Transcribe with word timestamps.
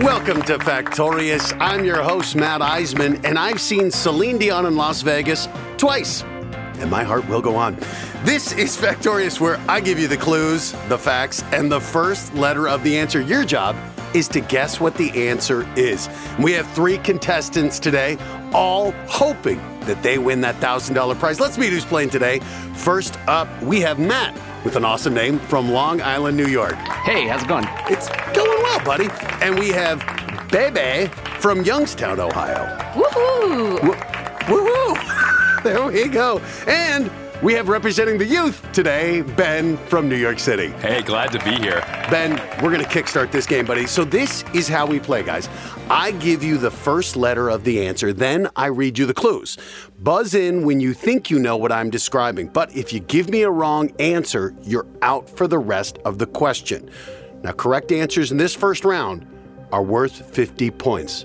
Welcome 0.00 0.40
to 0.44 0.56
Factorious. 0.56 1.54
I'm 1.60 1.84
your 1.84 2.02
host, 2.02 2.34
Matt 2.34 2.62
Eisman, 2.62 3.22
and 3.22 3.38
I've 3.38 3.60
seen 3.60 3.90
Celine 3.90 4.38
Dion 4.38 4.64
in 4.64 4.74
Las 4.74 5.02
Vegas 5.02 5.46
twice, 5.76 6.22
and 6.78 6.90
my 6.90 7.04
heart 7.04 7.28
will 7.28 7.42
go 7.42 7.54
on. 7.54 7.76
This 8.24 8.52
is 8.52 8.74
Factorious, 8.78 9.40
where 9.40 9.60
I 9.68 9.78
give 9.78 9.98
you 9.98 10.08
the 10.08 10.16
clues, 10.16 10.72
the 10.88 10.96
facts, 10.96 11.42
and 11.52 11.70
the 11.70 11.82
first 11.82 12.32
letter 12.34 12.66
of 12.66 12.82
the 12.82 12.96
answer. 12.96 13.20
Your 13.20 13.44
job 13.44 13.76
is 14.14 14.26
to 14.28 14.40
guess 14.40 14.80
what 14.80 14.96
the 14.96 15.28
answer 15.28 15.68
is. 15.76 16.08
We 16.38 16.52
have 16.52 16.66
three 16.72 16.96
contestants 16.96 17.78
today, 17.78 18.16
all 18.54 18.92
hoping 19.06 19.58
that 19.80 20.02
they 20.02 20.16
win 20.16 20.40
that 20.40 20.54
$1,000 20.60 21.18
prize. 21.18 21.40
Let's 21.40 21.58
meet 21.58 21.74
who's 21.74 21.84
playing 21.84 22.08
today. 22.08 22.38
First 22.74 23.18
up, 23.28 23.48
we 23.62 23.80
have 23.82 23.98
Matt 23.98 24.34
with 24.64 24.76
an 24.76 24.84
awesome 24.84 25.14
name 25.14 25.38
from 25.38 25.70
Long 25.70 26.00
Island, 26.00 26.36
New 26.36 26.46
York. 26.46 26.74
Hey, 27.04 27.28
how's 27.28 27.42
it 27.42 27.48
going? 27.48 27.66
It's 27.88 28.08
going 28.34 28.62
well, 28.62 28.84
buddy. 28.84 29.08
And 29.40 29.58
we 29.58 29.68
have 29.70 30.00
Bebe 30.50 31.10
from 31.38 31.62
Youngstown, 31.62 32.20
Ohio. 32.20 32.66
Woohoo! 32.92 33.78
Woohoo! 34.46 35.62
there 35.62 35.86
we 35.86 36.08
go. 36.08 36.40
And 36.66 37.10
we 37.42 37.54
have 37.54 37.68
representing 37.68 38.18
the 38.18 38.26
youth 38.26 38.70
today, 38.72 39.22
Ben 39.22 39.78
from 39.78 40.08
New 40.08 40.16
York 40.16 40.38
City. 40.38 40.68
Hey, 40.68 41.00
glad 41.00 41.32
to 41.32 41.38
be 41.38 41.56
here. 41.56 41.80
Ben, 42.10 42.32
we're 42.62 42.70
going 42.70 42.84
to 42.84 42.88
kickstart 42.88 43.32
this 43.32 43.46
game, 43.46 43.64
buddy. 43.64 43.86
So, 43.86 44.04
this 44.04 44.44
is 44.52 44.68
how 44.68 44.84
we 44.84 45.00
play, 45.00 45.22
guys. 45.22 45.48
I 45.88 46.10
give 46.12 46.42
you 46.42 46.58
the 46.58 46.70
first 46.70 47.16
letter 47.16 47.48
of 47.48 47.64
the 47.64 47.86
answer, 47.86 48.12
then 48.12 48.48
I 48.56 48.66
read 48.66 48.98
you 48.98 49.06
the 49.06 49.14
clues. 49.14 49.56
Buzz 50.00 50.34
in 50.34 50.64
when 50.64 50.80
you 50.80 50.92
think 50.92 51.30
you 51.30 51.38
know 51.38 51.56
what 51.56 51.72
I'm 51.72 51.88
describing, 51.88 52.48
but 52.48 52.76
if 52.76 52.92
you 52.92 53.00
give 53.00 53.30
me 53.30 53.42
a 53.42 53.50
wrong 53.50 53.90
answer, 53.98 54.54
you're 54.62 54.86
out 55.00 55.28
for 55.30 55.48
the 55.48 55.58
rest 55.58 55.98
of 56.04 56.18
the 56.18 56.26
question. 56.26 56.90
Now, 57.42 57.52
correct 57.52 57.90
answers 57.90 58.32
in 58.32 58.36
this 58.36 58.54
first 58.54 58.84
round 58.84 59.26
are 59.72 59.82
worth 59.82 60.34
50 60.34 60.70
points. 60.72 61.24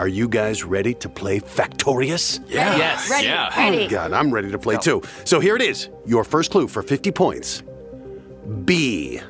Are 0.00 0.08
you 0.08 0.28
guys 0.28 0.64
ready 0.64 0.94
to 0.94 1.10
play 1.10 1.40
Factorious? 1.40 2.40
Yeah. 2.48 2.74
Yes. 2.74 3.10
Ready, 3.10 3.26
Yeah. 3.26 3.54
ready. 3.54 3.84
Oh, 3.84 3.88
God, 3.90 4.14
I'm 4.14 4.32
ready 4.32 4.50
to 4.50 4.58
play 4.58 4.78
too. 4.78 5.02
So 5.24 5.40
here 5.40 5.54
it 5.56 5.60
is. 5.60 5.90
Your 6.06 6.24
first 6.24 6.50
clue 6.50 6.68
for 6.68 6.82
50 6.82 7.10
points. 7.12 7.62
B. 8.64 9.20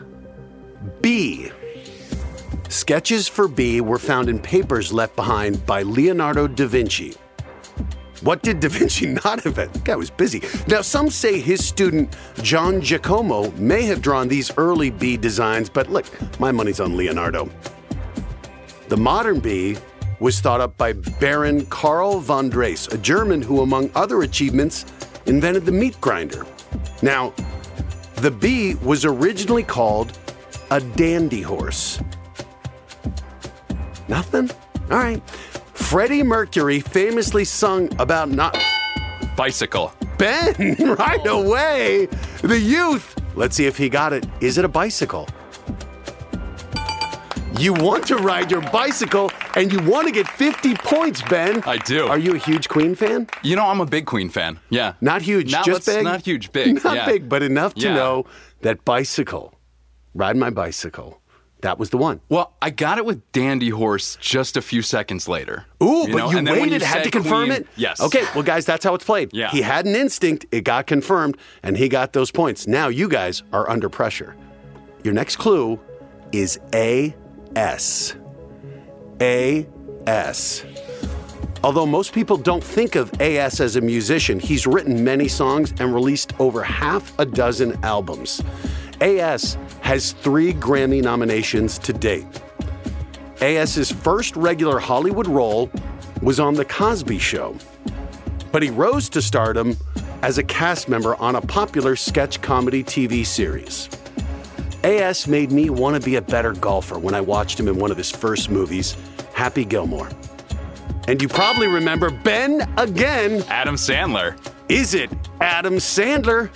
B. 1.00 1.50
Sketches 2.68 3.26
for 3.26 3.48
B 3.48 3.80
were 3.80 3.98
found 3.98 4.28
in 4.28 4.38
papers 4.38 4.92
left 4.92 5.16
behind 5.16 5.66
by 5.66 5.82
Leonardo 5.82 6.46
da 6.46 6.66
Vinci. 6.68 7.14
What 8.22 8.44
did 8.44 8.60
Da 8.60 8.68
Vinci 8.68 9.06
not 9.24 9.44
invent? 9.46 9.72
The 9.72 9.80
guy 9.80 9.96
was 9.96 10.08
busy. 10.10 10.40
Now, 10.68 10.82
some 10.82 11.10
say 11.10 11.40
his 11.40 11.66
student 11.66 12.14
Gian 12.42 12.80
Giacomo 12.80 13.50
may 13.52 13.82
have 13.86 14.02
drawn 14.02 14.28
these 14.28 14.52
early 14.56 14.90
bee 14.90 15.16
designs, 15.16 15.68
but 15.68 15.90
look, 15.90 16.06
my 16.38 16.52
money's 16.52 16.78
on 16.78 16.96
Leonardo. 16.96 17.50
The 18.88 18.96
modern 18.96 19.40
bee 19.40 19.78
was 20.20 20.40
thought 20.40 20.60
up 20.60 20.76
by 20.76 20.92
Baron 20.92 21.66
Karl 21.66 22.20
von 22.20 22.48
Drais, 22.50 22.86
a 22.88 22.98
German 22.98 23.42
who, 23.42 23.62
among 23.62 23.90
other 23.94 24.22
achievements, 24.22 24.84
invented 25.26 25.64
the 25.66 25.72
meat 25.72 26.00
grinder. 26.00 26.46
Now, 27.02 27.32
the 28.16 28.30
bee 28.30 28.74
was 28.76 29.04
originally 29.04 29.62
called 29.62 30.18
a 30.70 30.80
dandy 30.80 31.42
horse. 31.42 32.00
Nothing? 34.08 34.50
All 34.90 34.98
right. 34.98 35.26
Freddie 35.72 36.22
Mercury 36.22 36.80
famously 36.80 37.44
sung 37.44 37.90
about 37.98 38.30
not. 38.30 38.56
Bicycle. 39.36 39.92
Ben, 40.18 40.76
right 40.98 41.26
away. 41.26 42.06
The 42.42 42.58
youth. 42.58 43.16
Let's 43.34 43.56
see 43.56 43.66
if 43.66 43.78
he 43.78 43.88
got 43.88 44.12
it. 44.12 44.26
Is 44.40 44.58
it 44.58 44.64
a 44.64 44.68
bicycle? 44.68 45.26
You 47.60 47.74
want 47.74 48.06
to 48.06 48.16
ride 48.16 48.50
your 48.50 48.62
bicycle 48.62 49.30
and 49.54 49.70
you 49.70 49.80
want 49.82 50.06
to 50.06 50.12
get 50.12 50.26
50 50.26 50.74
points, 50.76 51.20
Ben. 51.28 51.62
I 51.66 51.76
do. 51.76 52.06
Are 52.06 52.16
you 52.18 52.34
a 52.34 52.38
huge 52.38 52.70
Queen 52.70 52.94
fan? 52.94 53.28
You 53.42 53.54
know, 53.54 53.66
I'm 53.66 53.80
a 53.82 53.86
big 53.86 54.06
Queen 54.06 54.30
fan. 54.30 54.58
Yeah. 54.70 54.94
Not 55.02 55.20
huge, 55.20 55.52
Not, 55.52 55.66
just 55.66 55.84
big. 55.84 56.02
Not 56.02 56.22
huge, 56.24 56.52
big. 56.52 56.82
Not 56.84 56.96
yeah. 56.96 57.04
big, 57.06 57.28
but 57.28 57.42
enough 57.42 57.74
to 57.74 57.80
Yeah. 57.88 57.94
know 57.94 58.24
that 58.62 58.82
bicycle, 58.86 59.52
ride 60.14 60.38
my 60.38 60.48
bicycle. 60.48 61.20
That 61.60 61.78
was 61.78 61.90
the 61.90 61.98
one. 61.98 62.22
Well, 62.30 62.54
I 62.62 62.70
got 62.70 62.96
it 62.96 63.04
with 63.04 63.30
Dandy 63.32 63.68
Horse 63.68 64.16
just 64.18 64.56
a 64.56 64.62
few 64.62 64.80
seconds 64.80 65.28
later. 65.28 65.66
Ooh, 65.82 66.06
but 66.10 66.16
know? 66.16 66.30
you 66.30 66.38
And 66.38 66.48
waited, 66.48 66.80
had 66.80 67.04
to 67.04 67.10
confirm 67.10 67.48
Queen- 67.48 67.60
it? 67.60 67.66
Yes. 67.76 68.00
Okay, 68.00 68.24
well, 68.34 68.42
guys, 68.42 68.64
that's 68.64 68.82
how 68.86 68.94
it's 68.94 69.04
played. 69.04 69.34
Yeah. 69.34 69.50
He 69.50 69.60
had 69.60 69.84
an 69.84 69.94
instinct, 69.94 70.46
it 70.50 70.62
got 70.64 70.86
confirmed, 70.86 71.36
and 71.62 71.76
he 71.76 71.90
got 71.90 72.14
those 72.14 72.30
points. 72.30 72.66
Now 72.66 72.88
you 72.88 73.06
guys 73.06 73.42
are 73.52 73.68
under 73.68 73.90
pressure. 73.90 74.34
Your 75.04 75.12
next 75.12 75.36
clue 75.36 75.78
is 76.32 76.58
AS. 77.56 78.14
AS. 79.20 80.64
Although 81.62 81.86
most 81.86 82.12
people 82.12 82.38
don't 82.38 82.64
think 82.64 82.94
of 82.94 83.12
AS 83.20 83.60
as 83.60 83.76
a 83.76 83.80
musician, 83.80 84.40
he's 84.40 84.66
written 84.66 85.04
many 85.04 85.28
songs 85.28 85.74
and 85.78 85.94
released 85.94 86.32
over 86.40 86.62
half 86.62 87.16
a 87.18 87.26
dozen 87.26 87.78
albums. 87.84 88.42
AS 89.00 89.58
has 89.82 90.12
three 90.12 90.54
Grammy 90.54 91.02
nominations 91.02 91.78
to 91.78 91.92
date. 91.92 92.26
AS's 93.42 93.90
first 93.90 94.36
regular 94.36 94.78
Hollywood 94.78 95.26
role 95.26 95.70
was 96.22 96.40
on 96.40 96.54
The 96.54 96.64
Cosby 96.64 97.18
Show, 97.18 97.56
but 98.52 98.62
he 98.62 98.70
rose 98.70 99.08
to 99.10 99.22
stardom 99.22 99.76
as 100.22 100.38
a 100.38 100.42
cast 100.42 100.88
member 100.88 101.14
on 101.16 101.36
a 101.36 101.40
popular 101.40 101.96
sketch 101.96 102.40
comedy 102.42 102.84
TV 102.84 103.24
series. 103.24 103.88
AS 104.84 105.26
made 105.26 105.52
me 105.52 105.70
want 105.70 105.96
to 105.96 106.02
be 106.04 106.16
a 106.16 106.22
better 106.22 106.52
golfer 106.52 106.98
when 106.98 107.14
I 107.14 107.20
watched 107.20 107.58
him 107.60 107.68
in 107.68 107.78
one 107.78 107.90
of 107.90 107.96
his 107.96 108.10
first 108.10 108.50
movies, 108.50 108.96
Happy 109.34 109.64
Gilmore. 109.64 110.08
And 111.08 111.20
you 111.20 111.28
probably 111.28 111.66
remember 111.66 112.10
Ben 112.10 112.62
again. 112.76 113.42
Adam 113.48 113.74
Sandler. 113.74 114.38
Is 114.68 114.94
it 114.94 115.10
Adam 115.40 115.74
Sandler? 115.74 116.50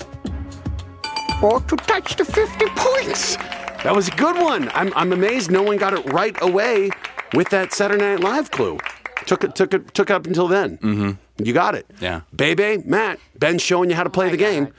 Or 1.43 1.61
to 1.61 1.77
touch 1.77 2.17
the 2.17 2.25
50 2.25 2.67
points? 2.77 3.37
That 3.83 3.95
was 3.95 4.09
a 4.09 4.13
good 4.13 4.37
one. 4.37 4.71
I'm, 4.75 4.93
I'm 4.95 5.13
amazed 5.13 5.51
no 5.51 5.63
one 5.63 5.77
got 5.77 5.93
it 5.93 6.05
right 6.13 6.37
away 6.41 6.91
with 7.35 7.49
that 7.51 7.73
Saturday 7.73 8.03
Night 8.05 8.21
Live 8.21 8.51
clue. 8.51 8.79
Took 9.27 9.45
it, 9.45 9.55
took 9.55 9.75
it, 9.75 9.93
took 9.95 10.11
up 10.11 10.27
until 10.27 10.49
then. 10.49 10.79
Mm-hmm. 10.79 11.45
You 11.45 11.53
got 11.53 11.75
it. 11.75 11.87
Yeah. 12.01 12.21
Bebe, 12.35 12.79
Matt, 12.87 13.19
Ben's 13.39 13.63
showing 13.63 13.91
you 13.91 13.97
how 13.97 14.05
to 14.05 14.11
play 14.11 14.31
the 14.31 14.37
game. 14.37 14.73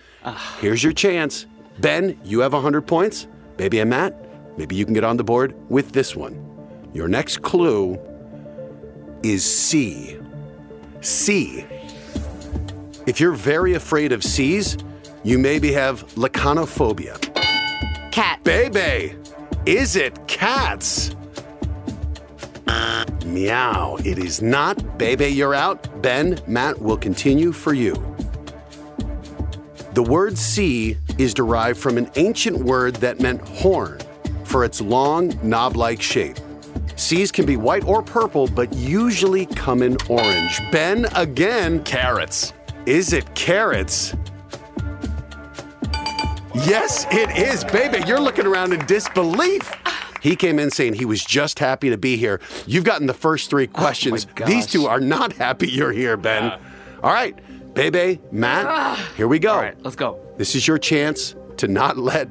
Here's 0.60 0.84
your 0.84 0.94
chance. 0.94 1.46
Ben, 1.80 2.20
you 2.24 2.40
have 2.40 2.54
100 2.54 2.82
points. 2.84 3.28
Baby 3.58 3.80
and 3.80 3.90
Matt, 3.90 4.16
maybe 4.58 4.76
you 4.76 4.86
can 4.86 4.94
get 4.94 5.04
on 5.04 5.18
the 5.18 5.24
board 5.24 5.56
with 5.70 5.92
this 5.92 6.16
one. 6.16 6.42
Your 6.94 7.08
next 7.08 7.42
clue 7.42 8.00
is 9.24 9.44
C. 9.44 10.18
C. 11.02 11.66
If 13.06 13.20
you're 13.20 13.34
very 13.34 13.74
afraid 13.74 14.12
of 14.12 14.24
C's, 14.24 14.78
you 15.24 15.38
maybe 15.38 15.72
have 15.74 16.06
lachanophobia. 16.16 17.22
Cat. 18.12 18.44
Bebe, 18.44 19.16
is 19.66 19.96
it 19.96 20.28
cats? 20.28 21.16
Meow. 23.26 23.98
It 24.06 24.18
is 24.18 24.42
not. 24.42 24.98
Bebe, 24.98 25.28
you're 25.28 25.54
out. 25.54 26.02
Ben, 26.02 26.40
Matt 26.48 26.80
will 26.80 26.96
continue 26.96 27.52
for 27.52 27.74
you. 27.74 28.15
The 29.96 30.04
word 30.04 30.38
C 30.38 30.98
is 31.18 31.34
derived 31.34 31.80
from 31.80 31.98
an 31.98 32.12
ancient 32.18 32.58
word 32.58 32.98
that 32.98 33.22
meant 33.22 33.40
horn 33.48 33.98
for 34.44 34.66
its 34.66 34.82
long, 34.82 35.32
knob 35.42 35.78
like 35.78 36.02
shape. 36.02 36.36
C's 36.98 37.32
can 37.32 37.46
be 37.46 37.56
white 37.56 37.86
or 37.86 38.02
purple, 38.02 38.46
but 38.46 38.74
usually 38.74 39.46
come 39.46 39.82
in 39.82 39.96
orange. 40.10 40.60
Ben, 40.70 41.06
again, 41.16 41.82
Carrots. 41.86 42.52
is 42.86 43.14
it 43.14 43.34
carrots? 43.36 44.14
Yes, 46.54 47.08
it 47.10 47.30
is. 47.38 47.64
Baby, 47.64 48.04
you're 48.06 48.20
looking 48.20 48.46
around 48.46 48.74
in 48.74 48.86
disbelief. 48.88 49.72
He 50.22 50.36
came 50.36 50.60
in 50.60 50.72
saying 50.72 50.96
he 50.96 51.06
was 51.06 51.24
just 51.24 51.58
happy 51.60 51.90
to 51.90 51.98
be 51.98 52.18
here. 52.18 52.42
You've 52.68 52.84
gotten 52.84 53.08
the 53.08 53.14
first 53.14 53.50
three 53.50 53.70
oh 53.74 53.78
questions. 53.80 54.26
gosh. 54.26 54.50
These 54.50 54.68
two 54.68 54.88
are 54.88 55.00
not 55.00 55.32
happy 55.32 55.70
you're 55.70 55.94
here, 55.94 56.18
Ben. 56.18 56.60
All 57.02 57.14
right, 57.14 57.38
Bebe, 57.76 58.22
Matt, 58.32 58.66
ah. 58.68 59.14
here 59.18 59.28
we 59.28 59.38
go. 59.38 59.52
All 59.52 59.60
right, 59.60 59.76
let's 59.84 59.98
go. 59.98 60.18
This 60.38 60.56
is 60.56 60.66
your 60.66 60.78
chance 60.78 61.36
to 61.58 61.68
not 61.68 61.98
let 61.98 62.30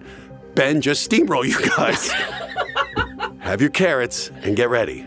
Ben 0.55 0.81
just 0.81 1.09
steamroll 1.09 1.47
you 1.47 1.61
guys. 1.77 2.11
Have 3.41 3.61
your 3.61 3.69
carrots 3.69 4.31
and 4.43 4.57
get 4.57 4.71
ready. 4.71 5.07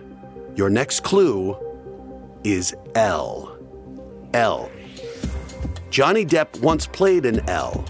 Your 0.55 0.69
next 0.69 0.99
clue 0.99 1.57
is 2.43 2.75
L. 2.93 3.57
L. 4.35 4.69
Johnny 5.89 6.23
Depp 6.23 6.61
once 6.61 6.85
played 6.85 7.25
an 7.25 7.47
L. 7.49 7.83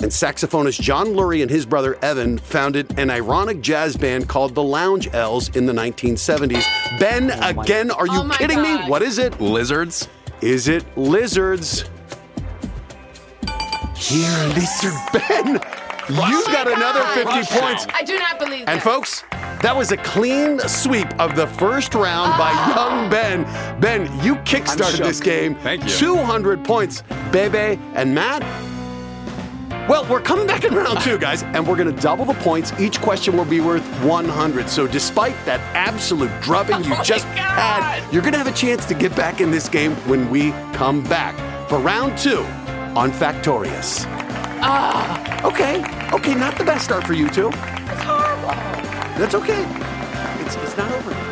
And 0.00 0.10
saxophonist 0.10 0.78
John 0.78 1.08
Lurie 1.08 1.40
and 1.40 1.50
his 1.50 1.64
brother 1.64 1.96
Evan 2.02 2.36
founded 2.36 2.98
an 2.98 3.08
ironic 3.08 3.62
jazz 3.62 3.96
band 3.96 4.28
called 4.28 4.54
the 4.54 4.62
Lounge 4.62 5.08
L's 5.14 5.48
in 5.56 5.64
the 5.64 5.72
1970s. 5.72 6.64
Ben, 6.98 7.30
oh 7.30 7.60
again, 7.60 7.90
are 7.90 8.06
you 8.06 8.20
Oh 8.20 8.24
my 8.24 8.36
kidding 8.36 8.60
me? 8.60 8.76
What 8.88 9.00
is 9.00 9.16
it? 9.18 9.40
Lizards. 9.40 10.08
Is 10.42 10.68
it 10.68 10.84
lizards? 10.96 11.84
Here, 13.96 14.28
lizard 14.48 14.92
Ben. 15.12 15.60
You 16.08 16.44
got 16.46 16.66
another 16.66 17.02
50 17.14 17.22
gosh. 17.24 17.48
points. 17.50 17.86
I 17.94 18.02
do 18.02 18.18
not 18.18 18.38
believe 18.40 18.64
And 18.66 18.80
that. 18.80 18.82
folks, 18.82 19.22
That 19.62 19.74
was 19.76 19.92
a 19.92 19.96
clean 19.98 20.58
sweep 20.60 21.06
of 21.20 21.36
the 21.36 21.46
first 21.46 21.94
round 21.94 22.36
by 22.36 22.50
ah. 22.52 22.74
young 23.00 23.08
Ben. 23.10 23.80
Ben, 23.80 24.02
you 24.24 24.34
kickstarted 24.36 24.96
shook. 24.96 25.06
this 25.06 25.20
game. 25.20 25.54
Thank 25.56 25.84
you. 25.84 25.90
200 25.90 26.64
points. 26.64 27.04
Bebe 27.30 27.78
and 27.94 28.12
Matt. 28.12 28.42
Well, 29.88 30.06
we're 30.08 30.20
coming 30.20 30.46
back 30.46 30.62
in 30.62 30.74
round 30.74 31.00
two, 31.00 31.18
guys, 31.18 31.42
and 31.42 31.66
we're 31.66 31.76
going 31.76 31.92
to 31.92 32.00
double 32.00 32.24
the 32.24 32.34
points. 32.34 32.72
Each 32.78 33.00
question 33.00 33.36
will 33.36 33.44
be 33.44 33.60
worth 33.60 33.84
100. 34.04 34.68
So, 34.68 34.86
despite 34.86 35.34
that 35.44 35.60
absolute 35.74 36.30
drubbing 36.40 36.84
you 36.84 36.94
just 37.02 37.24
had, 37.26 38.00
you're 38.12 38.22
going 38.22 38.32
to 38.32 38.38
have 38.38 38.46
a 38.46 38.52
chance 38.52 38.86
to 38.86 38.94
get 38.94 39.14
back 39.16 39.40
in 39.40 39.50
this 39.50 39.68
game 39.68 39.92
when 40.08 40.30
we 40.30 40.52
come 40.72 41.02
back 41.02 41.36
for 41.68 41.78
round 41.78 42.16
two 42.16 42.44
on 42.94 43.10
Factorious. 43.10 44.04
Ah. 44.64 45.44
Okay. 45.44 45.80
Okay, 46.12 46.34
not 46.34 46.56
the 46.56 46.64
best 46.64 46.84
start 46.84 47.04
for 47.04 47.14
you 47.14 47.28
two. 47.28 47.48
It's 47.48 48.02
horrible. 48.02 48.48
That's 49.18 49.34
okay. 49.34 49.64
It's, 50.44 50.54
it's 50.54 50.76
not 50.76 50.92
over. 50.92 51.31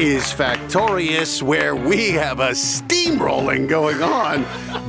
Is 0.00 0.22
Factorious, 0.24 1.42
where 1.42 1.74
we 1.74 2.10
have 2.10 2.38
a 2.38 2.50
steamrolling 2.50 3.68
going 3.68 4.00
on. 4.00 4.44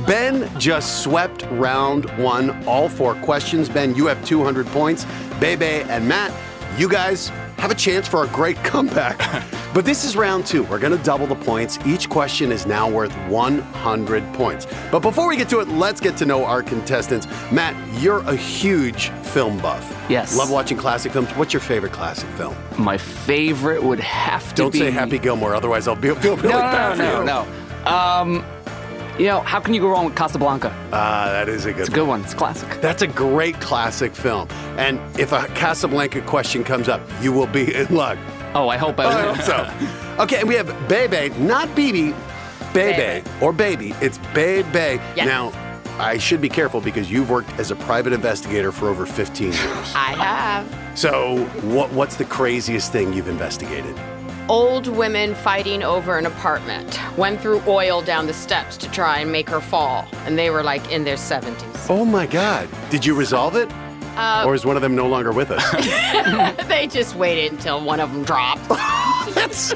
Ben 0.06 0.48
just 0.58 1.02
swept 1.02 1.42
round 1.50 2.08
one, 2.16 2.64
all 2.64 2.88
four 2.88 3.16
questions. 3.16 3.68
Ben, 3.68 3.94
you 3.96 4.06
have 4.06 4.24
200 4.24 4.66
points. 4.68 5.04
Bebe 5.40 5.82
and 5.90 6.06
Matt, 6.06 6.32
you 6.78 6.88
guys 6.88 7.28
have 7.58 7.72
a 7.72 7.74
chance 7.74 8.06
for 8.06 8.24
a 8.24 8.28
great 8.28 8.56
comeback. 8.58 9.20
but 9.72 9.84
this 9.84 10.04
is 10.04 10.16
round 10.16 10.46
two. 10.46 10.64
We're 10.64 10.78
going 10.78 10.96
to 10.96 11.02
double 11.04 11.26
the 11.26 11.34
points. 11.36 11.78
Each 11.86 12.08
question 12.08 12.50
is 12.50 12.66
now 12.66 12.90
worth 12.90 13.12
100 13.28 14.34
points. 14.34 14.66
But 14.90 15.00
before 15.00 15.28
we 15.28 15.36
get 15.36 15.48
to 15.50 15.60
it, 15.60 15.68
let's 15.68 16.00
get 16.00 16.16
to 16.18 16.26
know 16.26 16.44
our 16.44 16.62
contestants. 16.62 17.26
Matt, 17.52 17.74
you're 18.02 18.20
a 18.20 18.34
huge 18.36 19.10
film 19.32 19.58
buff. 19.58 19.86
Yes. 20.08 20.36
Love 20.36 20.50
watching 20.50 20.76
classic 20.76 21.12
films. 21.12 21.30
What's 21.32 21.52
your 21.52 21.60
favorite 21.60 21.92
classic 21.92 22.28
film? 22.30 22.56
My 22.78 22.98
favorite 22.98 23.82
would 23.82 24.00
have 24.00 24.48
to 24.54 24.70
be. 24.70 24.78
Don't 24.78 24.86
say 24.86 24.90
Happy 24.90 25.18
Gilmore, 25.18 25.54
otherwise 25.54 25.86
I'll 25.86 25.94
be, 25.96 26.12
feel 26.16 26.36
really 26.36 26.48
No, 26.48 26.58
bad 26.60 26.98
no, 26.98 27.04
no, 27.04 27.18
you. 27.20 27.24
no. 27.84 27.90
Um, 27.90 28.44
you 29.18 29.26
know, 29.26 29.40
how 29.40 29.60
can 29.60 29.74
you 29.74 29.80
go 29.82 29.88
wrong 29.88 30.06
with 30.06 30.16
Casablanca? 30.16 30.74
Ah, 30.92 31.26
that 31.30 31.48
is 31.48 31.66
a 31.66 31.72
good 31.72 31.80
It's 31.80 31.88
a 31.90 31.92
good 31.92 32.08
one. 32.08 32.22
It's 32.22 32.32
classic. 32.34 32.80
That's 32.80 33.02
a 33.02 33.06
great 33.06 33.60
classic 33.60 34.14
film. 34.14 34.48
And 34.78 34.98
if 35.20 35.32
a 35.32 35.46
Casablanca 35.48 36.22
question 36.22 36.64
comes 36.64 36.88
up, 36.88 37.02
you 37.20 37.30
will 37.32 37.46
be 37.46 37.74
in 37.76 37.94
luck. 37.94 38.18
Oh, 38.54 38.68
I 38.68 38.76
hope 38.76 38.98
I. 38.98 39.04
Oh, 39.04 39.08
I 39.08 39.26
will. 39.26 39.34
hope 39.34 39.44
so. 39.44 39.96
Okay, 40.20 40.40
and 40.40 40.48
we 40.48 40.54
have 40.54 40.66
Bebe, 40.86 41.30
not 41.38 41.74
Bibi, 41.74 42.12
Bebe, 42.74 43.22
Bebe. 43.22 43.30
or 43.40 43.54
Baby. 43.54 43.94
It's 44.02 44.18
Bebe. 44.34 45.00
Yes. 45.16 45.24
Now, 45.26 45.50
I 45.98 46.18
should 46.18 46.42
be 46.42 46.48
careful 46.50 46.82
because 46.82 47.10
you've 47.10 47.30
worked 47.30 47.50
as 47.58 47.70
a 47.70 47.76
private 47.76 48.12
investigator 48.12 48.70
for 48.70 48.88
over 48.88 49.06
15 49.06 49.46
years. 49.46 49.56
I 49.94 50.12
have. 50.22 50.98
So, 50.98 51.44
what, 51.62 51.90
what's 51.92 52.16
the 52.16 52.26
craziest 52.26 52.92
thing 52.92 53.14
you've 53.14 53.28
investigated? 53.28 53.98
Old 54.50 54.88
women 54.88 55.34
fighting 55.36 55.82
over 55.82 56.18
an 56.18 56.26
apartment. 56.26 57.00
Went 57.16 57.40
through 57.40 57.62
oil 57.66 58.02
down 58.02 58.26
the 58.26 58.34
steps 58.34 58.76
to 58.78 58.90
try 58.90 59.20
and 59.20 59.32
make 59.32 59.48
her 59.48 59.60
fall. 59.60 60.06
And 60.26 60.36
they 60.36 60.50
were 60.50 60.62
like 60.62 60.90
in 60.92 61.04
their 61.04 61.16
70s. 61.16 61.86
Oh 61.88 62.04
my 62.04 62.26
God. 62.26 62.68
Did 62.90 63.06
you 63.06 63.14
resolve 63.14 63.56
it? 63.56 63.70
Uh, 64.16 64.44
or 64.46 64.54
is 64.54 64.64
one 64.64 64.76
of 64.76 64.82
them 64.82 64.94
no 64.94 65.06
longer 65.06 65.32
with 65.32 65.50
us? 65.50 65.64
They 66.68 66.86
just 66.86 67.16
waited 67.16 67.52
until 67.52 67.84
one 67.84 68.00
of 68.00 68.12
them 68.12 68.22
dropped. 68.22 68.68
That's 69.34 69.74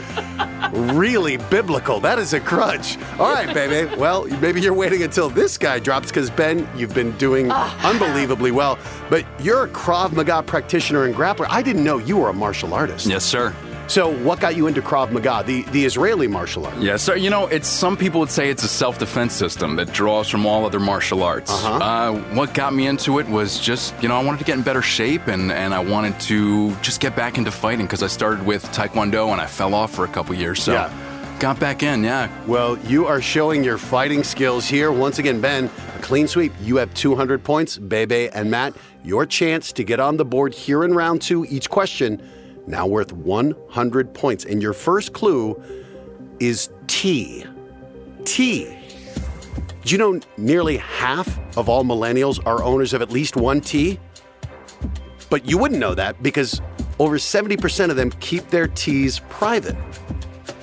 really 0.73 1.37
biblical. 1.37 2.01
That 2.01 2.19
is 2.19 2.33
a 2.33 2.41
crutch. 2.41 2.97
All 3.19 3.33
right, 3.33 3.53
baby. 3.53 3.95
Well, 3.97 4.27
maybe 4.41 4.61
you're 4.61 4.75
waiting 4.75 5.03
until 5.03 5.29
this 5.29 5.59
guy 5.59 5.79
drops 5.81 6.09
because, 6.09 6.31
Ben, 6.31 6.69
you've 6.77 6.95
been 6.95 7.13
doing 7.19 7.49
ah. 7.51 7.89
unbelievably 7.89 8.53
well. 8.53 8.79
But 9.11 9.27
you're 9.41 9.65
a 9.65 9.69
Krav 9.69 10.13
Maga 10.13 10.43
practitioner 10.43 11.05
and 11.05 11.15
grappler. 11.15 11.47
I 11.51 11.63
didn't 11.63 11.85
know 11.85 11.99
you 11.99 12.17
were 12.17 12.29
a 12.29 12.33
martial 12.33 12.75
artist. 12.75 13.07
Yes, 13.07 13.25
sir. 13.25 13.55
So, 13.87 14.09
what 14.25 14.41
got 14.41 14.57
you 14.57 14.67
into 14.67 14.81
Krav 14.81 15.11
Maga, 15.13 15.43
the, 15.47 15.63
the 15.65 15.85
Israeli 15.85 16.27
martial 16.27 16.67
art? 16.67 16.77
Yes, 16.79 17.03
sir. 17.03 17.17
You 17.17 17.29
know, 17.29 17.47
it's 17.49 17.69
some 17.69 17.97
people 17.99 18.19
would 18.21 18.31
say 18.31 18.49
it's 18.49 18.65
a 18.65 18.69
self-defense 18.69 19.35
system 19.35 19.77
that 19.77 19.93
draws 19.93 20.29
from 20.29 20.47
all 20.47 20.65
other 20.65 20.81
martial 20.81 21.23
arts. 21.23 21.51
Uh-huh. 21.51 21.75
Uh, 21.85 22.13
what 22.35 22.55
got 22.55 22.73
me 22.75 22.87
into 22.87 23.19
it 23.19 23.29
was 23.29 23.61
just, 23.61 23.95
you 24.03 24.09
know, 24.09 24.17
I 24.19 24.25
wanted 24.25 24.39
to 24.39 24.45
get 24.45 24.57
in 24.57 24.63
better 24.63 24.81
shape 24.83 25.27
and, 25.27 25.53
and 25.53 25.75
I 25.75 25.81
wanted 25.81 26.19
to 26.21 26.75
just 26.77 27.01
get 27.01 27.15
back 27.15 27.37
into 27.37 27.51
fighting 27.51 27.85
because 27.85 28.03
I 28.03 28.07
started 28.07 28.47
with 28.47 28.65
Taekwondo 28.73 29.33
and 29.33 29.41
I 29.41 29.47
fell 29.47 29.75
off 29.75 29.93
for 29.95 30.05
a 30.05 30.09
couple 30.09 30.35
years. 30.35 30.63
So 30.63 30.73
Yeah. 30.73 30.91
got 31.39 31.61
back 31.61 31.83
in, 31.83 32.03
yeah. 32.03 32.31
Well, 32.47 32.79
you 32.89 33.07
are 33.07 33.21
showing 33.21 33.63
your 33.63 33.77
fighting 33.77 34.25
skills 34.25 34.67
here. 34.67 34.93
Once 34.93 35.19
again, 35.19 35.43
Ben, 35.43 35.67
a 35.95 35.99
clean 36.01 36.27
sweep. 36.27 36.55
You 36.63 36.77
have 36.77 36.93
200 36.95 37.45
points. 37.45 37.77
Bebe 37.77 38.31
and 38.31 38.51
Matt, 38.51 38.75
your 39.05 39.27
chance 39.27 39.73
to 39.73 39.85
get 39.85 40.01
on 40.01 40.17
the 40.17 40.25
board 40.25 40.55
here 40.55 40.85
in 40.85 40.95
round 40.95 41.21
two. 41.21 41.45
Each 41.51 41.69
question 41.69 42.23
now 42.67 42.87
worth 42.87 43.13
100 43.13 44.15
points. 44.15 44.45
And 44.45 44.63
your 44.63 44.73
first 44.73 45.13
clue 45.13 45.61
is 46.41 46.71
T. 46.87 47.45
T. 48.25 48.77
Do 49.85 49.93
you 49.93 49.99
know 49.99 50.21
nearly 50.37 50.79
half 50.79 51.39
of 51.59 51.69
all 51.69 51.85
millennials 51.85 52.45
are 52.47 52.63
owners 52.63 52.95
of 52.95 53.03
at 53.03 53.11
least 53.11 53.37
one 53.37 53.61
T? 53.61 53.99
But 55.29 55.45
you 55.47 55.59
wouldn't 55.59 55.81
know 55.81 55.95
that 55.95 56.23
because 56.23 56.61
over 56.99 57.17
70% 57.19 57.91
of 57.91 57.97
them 57.97 58.11
keep 58.13 58.49
their 58.49 58.69
T's 58.69 59.19
private. 59.29 59.77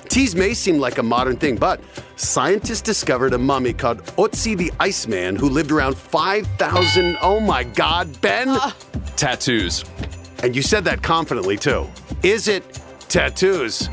Teas 0.08 0.34
may 0.34 0.52
seem 0.54 0.78
like 0.78 0.98
a 0.98 1.02
modern 1.02 1.36
thing, 1.36 1.56
but 1.56 1.80
scientists 2.16 2.82
discovered 2.82 3.32
a 3.32 3.38
mummy 3.38 3.72
called 3.72 4.04
Otzi 4.16 4.56
the 4.56 4.72
Iceman 4.78 5.36
who 5.36 5.48
lived 5.48 5.70
around 5.70 5.96
5,000. 5.96 7.16
Oh 7.22 7.40
my 7.40 7.64
God, 7.64 8.20
Ben! 8.20 8.58
Tattoos. 9.16 9.84
And 10.42 10.56
you 10.56 10.62
said 10.62 10.84
that 10.84 11.02
confidently 11.02 11.56
too. 11.56 11.86
Is 12.22 12.48
it 12.48 12.80
tattoos? 13.08 13.88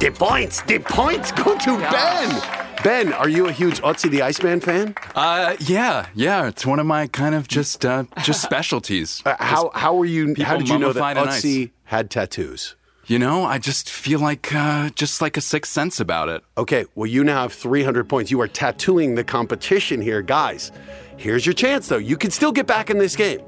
The 0.00 0.10
points, 0.10 0.62
the 0.62 0.78
points 0.78 1.30
go 1.32 1.58
to 1.58 1.76
Ben! 1.76 2.60
Ben, 2.82 3.12
are 3.12 3.28
you 3.28 3.46
a 3.48 3.52
huge 3.52 3.82
Otzi 3.82 4.10
the 4.10 4.22
Iceman 4.22 4.60
fan? 4.60 4.94
Uh, 5.14 5.54
yeah, 5.60 6.06
yeah. 6.14 6.48
It's 6.48 6.64
one 6.64 6.78
of 6.78 6.86
my 6.86 7.08
kind 7.08 7.34
of 7.34 7.46
just 7.46 7.84
uh, 7.84 8.04
just 8.22 8.40
specialties. 8.40 9.22
Uh, 9.26 9.36
how 9.38 9.70
how 9.74 9.94
were 9.94 10.06
you? 10.06 10.34
How 10.38 10.56
did 10.56 10.70
you 10.70 10.78
know 10.78 10.94
that 10.94 11.00
mummified 11.00 11.28
ice. 11.28 11.44
Otzi 11.44 11.72
had 11.84 12.08
tattoos? 12.08 12.76
You 13.04 13.18
know, 13.18 13.44
I 13.44 13.58
just 13.58 13.90
feel 13.90 14.20
like 14.20 14.54
uh, 14.54 14.88
just 14.90 15.20
like 15.20 15.36
a 15.36 15.42
sixth 15.42 15.72
sense 15.72 16.00
about 16.00 16.30
it. 16.30 16.42
Okay, 16.56 16.86
well, 16.94 17.06
you 17.06 17.22
now 17.24 17.42
have 17.42 17.52
300 17.52 18.08
points. 18.08 18.30
You 18.30 18.40
are 18.40 18.48
tattooing 18.48 19.16
the 19.16 19.24
competition 19.24 20.00
here, 20.00 20.22
guys. 20.22 20.70
Here's 21.16 21.44
your 21.44 21.52
chance, 21.52 21.88
though. 21.88 21.98
You 21.98 22.16
can 22.16 22.30
still 22.30 22.52
get 22.52 22.66
back 22.66 22.88
in 22.88 22.98
this 22.98 23.16
game. 23.16 23.40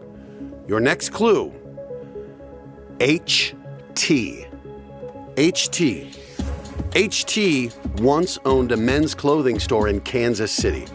Your 0.69 0.81
next 0.81 1.11
clue 1.11 1.53
HT. 2.99 4.49
HT. 5.35 6.17
HT 6.91 8.01
once 8.01 8.39
owned 8.45 8.71
a 8.71 8.77
men's 8.77 9.15
clothing 9.15 9.59
store 9.59 9.89
in 9.89 10.01
Kansas 10.01 10.53
City. 10.53 10.87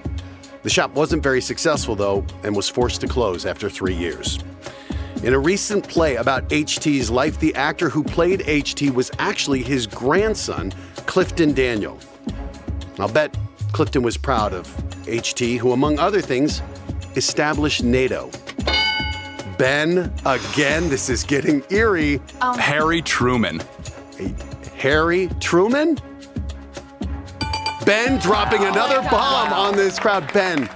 The 0.63 0.69
shop 0.69 0.91
wasn't 0.95 1.21
very 1.21 1.41
successful, 1.41 1.95
though, 1.95 2.25
and 2.43 2.55
was 2.55 2.69
forced 2.69 3.01
to 3.01 3.07
close 3.07 3.45
after 3.45 3.69
three 3.69 3.95
years. 3.95 4.39
In 5.23 5.33
a 5.33 5.39
recent 5.39 5.87
play 5.87 6.15
about 6.15 6.47
HT's 6.49 7.09
life, 7.09 7.39
the 7.39 7.53
actor 7.55 7.89
who 7.89 8.03
played 8.03 8.41
HT 8.41 8.93
was 8.93 9.11
actually 9.19 9.63
his 9.63 9.85
grandson, 9.85 10.71
Clifton 11.07 11.53
Daniel. 11.53 11.99
I'll 12.99 13.09
bet 13.09 13.35
Clifton 13.73 14.03
was 14.03 14.15
proud 14.15 14.53
of 14.53 14.67
HT, 15.05 15.57
who, 15.57 15.73
among 15.73 15.99
other 15.99 16.21
things, 16.21 16.61
established 17.15 17.83
NATO. 17.83 18.29
Ben, 19.57 20.13
again, 20.25 20.87
this 20.89 21.09
is 21.09 21.23
getting 21.23 21.63
eerie. 21.69 22.21
Harry 22.41 23.01
Truman. 23.01 23.61
Harry 24.75 25.29
Truman? 25.39 25.97
Ben 27.85 28.19
dropping 28.19 28.63
another 28.63 29.01
bomb 29.09 29.51
on 29.53 29.75
this 29.75 29.97
crowd. 29.97 30.31
Ben, 30.31 30.67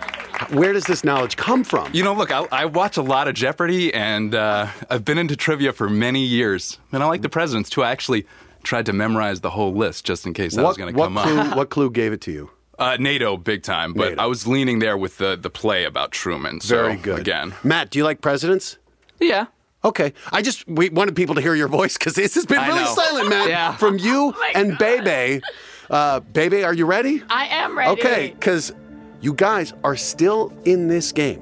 where 0.50 0.73
does 0.73 0.85
this 0.85 1.03
knowledge 1.03 1.38
come 1.38 1.63
from? 1.63 1.93
You 1.93 2.03
know, 2.03 2.13
look, 2.13 2.31
I, 2.31 2.47
I 2.51 2.65
watch 2.65 2.97
a 2.97 3.01
lot 3.01 3.27
of 3.27 3.35
Jeopardy, 3.35 3.93
and 3.93 4.33
uh, 4.33 4.67
I've 4.89 5.05
been 5.05 5.17
into 5.17 5.35
trivia 5.35 5.73
for 5.73 5.89
many 5.89 6.25
years, 6.25 6.79
and 6.91 7.03
I 7.03 7.05
like 7.05 7.21
the 7.21 7.29
presidents 7.29 7.69
too. 7.69 7.83
I 7.83 7.91
actually 7.91 8.25
tried 8.63 8.88
to 8.88 8.93
memorize 8.93 9.41
the 9.41 9.51
whole 9.51 9.73
list 9.73 10.05
just 10.05 10.25
in 10.25 10.33
case 10.33 10.55
that 10.55 10.63
was 10.63 10.77
going 10.77 10.93
to 10.93 11.00
come 11.00 11.15
clue, 11.15 11.39
up. 11.39 11.55
what 11.55 11.69
clue 11.69 11.91
gave 11.91 12.13
it 12.13 12.21
to 12.21 12.31
you? 12.31 12.50
Uh, 12.81 12.97
NATO, 13.00 13.38
big 13.38 13.61
time, 13.61 13.93
but 13.93 14.09
NATO. 14.09 14.21
I 14.23 14.25
was 14.25 14.47
leaning 14.47 14.79
there 14.79 14.97
with 14.97 15.17
the 15.19 15.35
the 15.35 15.50
play 15.51 15.85
about 15.85 16.11
Truman. 16.11 16.59
So, 16.61 16.75
Very 16.75 16.95
good. 16.97 17.19
Again, 17.19 17.53
Matt, 17.63 17.91
do 17.91 18.00
you 18.00 18.03
like 18.03 18.21
presidents? 18.21 18.77
Yeah. 19.19 19.45
Okay. 19.83 20.13
I 20.31 20.41
just 20.41 20.67
we 20.67 20.89
wanted 20.89 21.15
people 21.15 21.35
to 21.35 21.41
hear 21.41 21.53
your 21.55 21.67
voice 21.67 21.97
because 21.97 22.15
this 22.15 22.33
has 22.35 22.45
been 22.45 22.57
I 22.59 22.67
really 22.67 22.83
know. 22.83 22.95
silent, 22.95 23.29
man. 23.29 23.50
Yeah. 23.50 23.75
From 23.77 23.97
you 24.00 24.31
my 24.31 24.51
and 24.55 24.77
Bebe. 24.77 25.41
Uh, 25.89 26.21
Bebe, 26.21 26.63
are 26.63 26.73
you 26.73 26.85
ready? 26.85 27.21
I 27.29 27.47
am 27.47 27.77
ready. 27.77 27.91
Okay, 27.91 28.31
because 28.39 28.73
you 29.21 29.33
guys 29.33 29.73
are 29.83 29.95
still 29.95 30.51
in 30.65 30.88
this 30.88 31.11
game, 31.11 31.41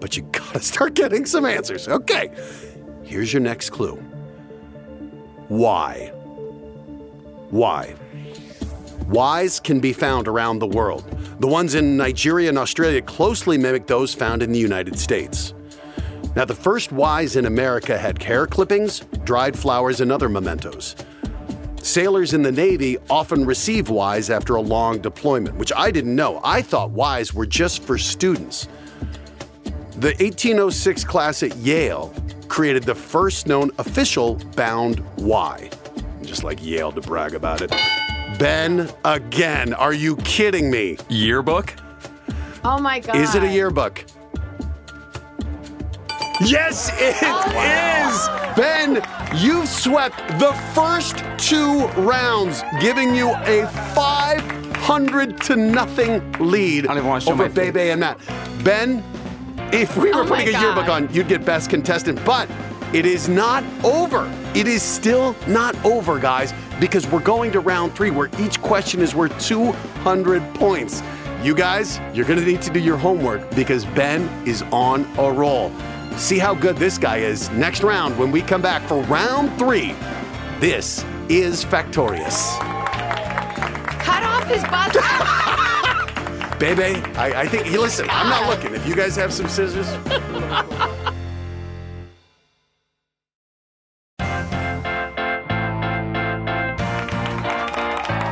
but 0.00 0.16
you 0.16 0.22
gotta 0.32 0.60
start 0.60 0.94
getting 0.94 1.26
some 1.26 1.44
answers. 1.44 1.88
Okay. 1.88 2.30
Here's 3.04 3.32
your 3.32 3.42
next 3.42 3.70
clue. 3.70 3.96
Why? 5.48 6.12
Why? 7.50 7.94
Ys 9.12 9.60
can 9.60 9.80
be 9.80 9.92
found 9.92 10.28
around 10.28 10.58
the 10.58 10.66
world. 10.66 11.04
The 11.40 11.46
ones 11.46 11.74
in 11.74 11.96
Nigeria 11.96 12.48
and 12.48 12.58
Australia 12.58 13.02
closely 13.02 13.58
mimic 13.58 13.86
those 13.86 14.14
found 14.14 14.42
in 14.42 14.52
the 14.52 14.58
United 14.58 14.98
States. 14.98 15.54
Now, 16.36 16.44
the 16.44 16.54
first 16.54 16.92
Ys 16.92 17.36
in 17.36 17.46
America 17.46 17.98
had 17.98 18.22
hair 18.22 18.46
clippings, 18.46 19.00
dried 19.24 19.58
flowers, 19.58 20.00
and 20.00 20.12
other 20.12 20.28
mementos. 20.28 20.94
Sailors 21.82 22.34
in 22.34 22.42
the 22.42 22.52
Navy 22.52 22.98
often 23.08 23.44
receive 23.44 23.90
Ys 23.90 24.30
after 24.30 24.54
a 24.54 24.60
long 24.60 25.00
deployment, 25.00 25.56
which 25.56 25.72
I 25.74 25.90
didn't 25.90 26.14
know. 26.14 26.40
I 26.44 26.62
thought 26.62 26.92
Ys 27.20 27.34
were 27.34 27.46
just 27.46 27.82
for 27.82 27.98
students. 27.98 28.68
The 29.96 30.14
1806 30.20 31.04
class 31.04 31.42
at 31.42 31.56
Yale 31.56 32.14
created 32.48 32.84
the 32.84 32.94
first 32.94 33.46
known 33.46 33.70
official 33.78 34.36
bound 34.54 35.00
Y. 35.16 35.70
Just 36.22 36.44
like 36.44 36.64
Yale 36.64 36.92
to 36.92 37.00
brag 37.00 37.34
about 37.34 37.60
it. 37.62 37.72
Ben, 38.40 38.88
again, 39.04 39.74
are 39.74 39.92
you 39.92 40.16
kidding 40.16 40.70
me? 40.70 40.96
Yearbook? 41.10 41.74
Oh 42.64 42.78
my 42.78 42.98
god. 42.98 43.16
Is 43.16 43.34
it 43.34 43.42
a 43.42 43.52
yearbook? 43.52 44.02
Yes, 46.40 46.90
it 46.94 47.16
is. 47.22 48.28
Ben, 48.56 49.02
you've 49.36 49.68
swept 49.68 50.16
the 50.38 50.54
first 50.72 51.22
two 51.36 51.86
rounds, 52.00 52.64
giving 52.80 53.14
you 53.14 53.28
a 53.44 53.66
500 53.94 55.38
to 55.42 55.56
nothing 55.56 56.32
lead 56.40 56.84
don't 56.84 56.96
even 56.96 57.06
wanna 57.06 57.20
show 57.20 57.32
over 57.32 57.42
my 57.42 57.48
face. 57.50 57.74
Bebe 57.74 57.90
and 57.90 58.00
Matt. 58.00 58.18
Ben, 58.64 59.04
if 59.70 59.94
we 59.98 60.12
were 60.12 60.22
Oh 60.22 60.26
putting 60.26 60.48
a 60.48 60.58
yearbook 60.58 60.88
on, 60.88 61.12
you'd 61.12 61.28
get 61.28 61.44
best 61.44 61.68
contestant, 61.68 62.24
but 62.24 62.48
it 62.94 63.04
is 63.04 63.28
not 63.28 63.62
over. 63.84 64.32
It 64.54 64.66
is 64.66 64.82
still 64.82 65.36
not 65.46 65.76
over, 65.84 66.18
guys, 66.18 66.54
because 66.80 67.06
we're 67.08 67.20
going 67.20 67.52
to 67.52 67.60
round 67.60 67.94
three 67.94 68.10
where 68.10 68.30
each 68.38 68.60
question 68.62 69.00
is 69.00 69.14
worth 69.14 69.38
200 69.46 70.42
points. 70.54 71.02
You 71.42 71.54
guys, 71.54 72.00
you're 72.14 72.24
going 72.26 72.38
to 72.38 72.44
need 72.44 72.62
to 72.62 72.72
do 72.72 72.80
your 72.80 72.96
homework 72.96 73.48
because 73.54 73.84
Ben 73.84 74.22
is 74.46 74.62
on 74.72 75.06
a 75.18 75.30
roll. 75.30 75.70
See 76.16 76.38
how 76.38 76.54
good 76.54 76.76
this 76.76 76.98
guy 76.98 77.18
is 77.18 77.50
next 77.50 77.82
round 77.82 78.18
when 78.18 78.30
we 78.32 78.42
come 78.42 78.62
back 78.62 78.82
for 78.88 79.02
round 79.04 79.56
three. 79.58 79.94
This 80.58 81.04
is 81.28 81.64
Factorious. 81.64 82.58
Cut 84.00 84.22
off 84.22 84.46
his 84.46 84.62
butt. 84.64 84.92
Bebe, 86.60 87.00
I, 87.16 87.42
I 87.42 87.48
think, 87.48 87.70
listen, 87.70 88.06
I'm 88.10 88.28
not 88.28 88.46
looking. 88.50 88.74
If 88.74 88.86
you 88.86 88.94
guys 88.94 89.16
have 89.16 89.32
some 89.32 89.48
scissors, 89.48 89.88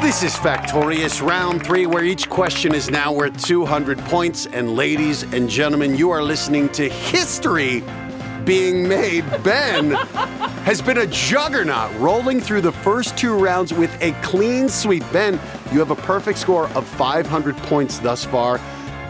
This 0.09 0.23
is 0.23 0.37
Factorious 0.37 1.21
Round 1.21 1.63
3, 1.63 1.85
where 1.85 2.03
each 2.03 2.31
question 2.31 2.75
is 2.75 2.89
now 2.89 3.13
worth 3.13 3.45
200 3.45 3.99
points. 4.07 4.47
And 4.47 4.75
ladies 4.75 5.23
and 5.35 5.51
gentlemen, 5.51 5.99
you 5.99 6.09
are 6.09 6.23
listening 6.23 6.71
to 6.71 6.89
history 6.89 7.85
being 8.47 8.89
made. 8.89 9.27
Ben 9.43 9.91
has 10.65 10.81
been 10.81 10.97
a 10.97 11.07
juggernaut, 11.09 11.95
rolling 11.99 12.41
through 12.41 12.63
the 12.63 12.73
first 12.73 13.19
two 13.19 13.35
rounds 13.35 13.75
with 13.75 13.95
a 14.01 14.13
clean 14.23 14.71
sweep. 14.71 15.05
Ben, 15.13 15.35
you 15.73 15.79
have 15.79 15.91
a 15.91 15.97
perfect 15.97 16.39
score 16.39 16.69
of 16.71 16.87
500 16.87 17.55
points 17.59 17.99
thus 17.99 18.25
far. 18.25 18.59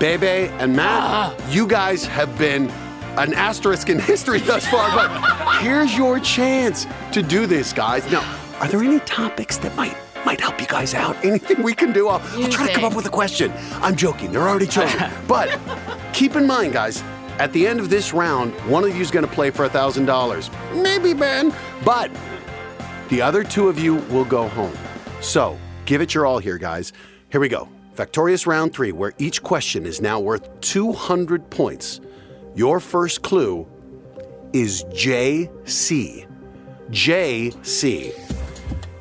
Bebe 0.01 0.51
and 0.59 0.75
Matt, 0.75 1.41
you 1.49 1.69
guys 1.69 2.07
have 2.07 2.37
been 2.37 2.71
an 3.17 3.35
asterisk 3.35 3.89
in 3.89 4.01
history 4.01 4.41
thus 4.41 4.67
far, 4.67 4.91
but 4.91 5.59
here's 5.63 5.97
your 5.97 6.19
chance 6.19 6.89
to 7.13 7.23
do 7.23 7.47
this, 7.47 7.73
guys. 7.73 8.05
Now, 8.11 8.39
are 8.59 8.67
there 8.67 8.83
any 8.83 8.99
topics 8.99 9.59
that 9.59 9.77
might 9.77 9.97
might 10.29 10.43
help 10.43 10.61
you 10.61 10.67
guys 10.67 10.93
out? 10.93 11.17
Anything 11.25 11.63
we 11.63 11.75
can 11.75 11.91
do? 11.91 12.07
I'll, 12.09 12.21
I'll 12.39 12.51
try 12.51 12.67
to 12.67 12.75
come 12.75 12.85
up 12.85 12.95
with 12.95 13.07
a 13.07 13.11
question. 13.11 13.51
I'm 13.81 13.97
joking. 13.97 14.31
They're 14.31 14.47
already 14.47 14.67
chosen. 14.67 15.11
but 15.27 15.59
keep 16.13 16.37
in 16.37 16.47
mind, 16.47 16.75
guys, 16.75 17.03
at 17.39 17.51
the 17.55 17.67
end 17.67 17.81
of 17.81 17.89
this 17.89 18.13
round, 18.13 18.53
one 18.71 18.85
of 18.85 18.95
you 18.95 19.01
is 19.01 19.11
going 19.11 19.25
to 19.25 19.33
play 19.33 19.49
for 19.49 19.65
a 19.65 19.71
$1,000. 19.71 20.83
Maybe 20.83 21.15
Ben, 21.15 21.55
but 21.83 22.11
the 23.09 23.23
other 23.23 23.43
two 23.43 23.69
of 23.71 23.79
you 23.79 23.95
will 24.11 24.27
go 24.27 24.49
home. 24.49 24.77
So 25.23 25.59
give 25.87 26.03
it 26.03 26.13
your 26.13 26.27
all 26.27 26.41
here, 26.41 26.59
guys. 26.59 26.93
Here 27.31 27.41
we 27.41 27.49
go. 27.49 27.67
Factorious 27.95 28.47
round 28.47 28.75
three, 28.75 28.93
where 28.93 29.15
each 29.17 29.43
question 29.43 29.87
is 29.87 30.03
now 30.03 30.21
worth 30.21 30.61
200 30.61 31.49
points. 31.49 32.01
Your 32.55 32.81
first 32.81 33.23
clue 33.23 33.67
is 34.53 34.85
JC. 34.93 36.29
JC. 36.91 38.28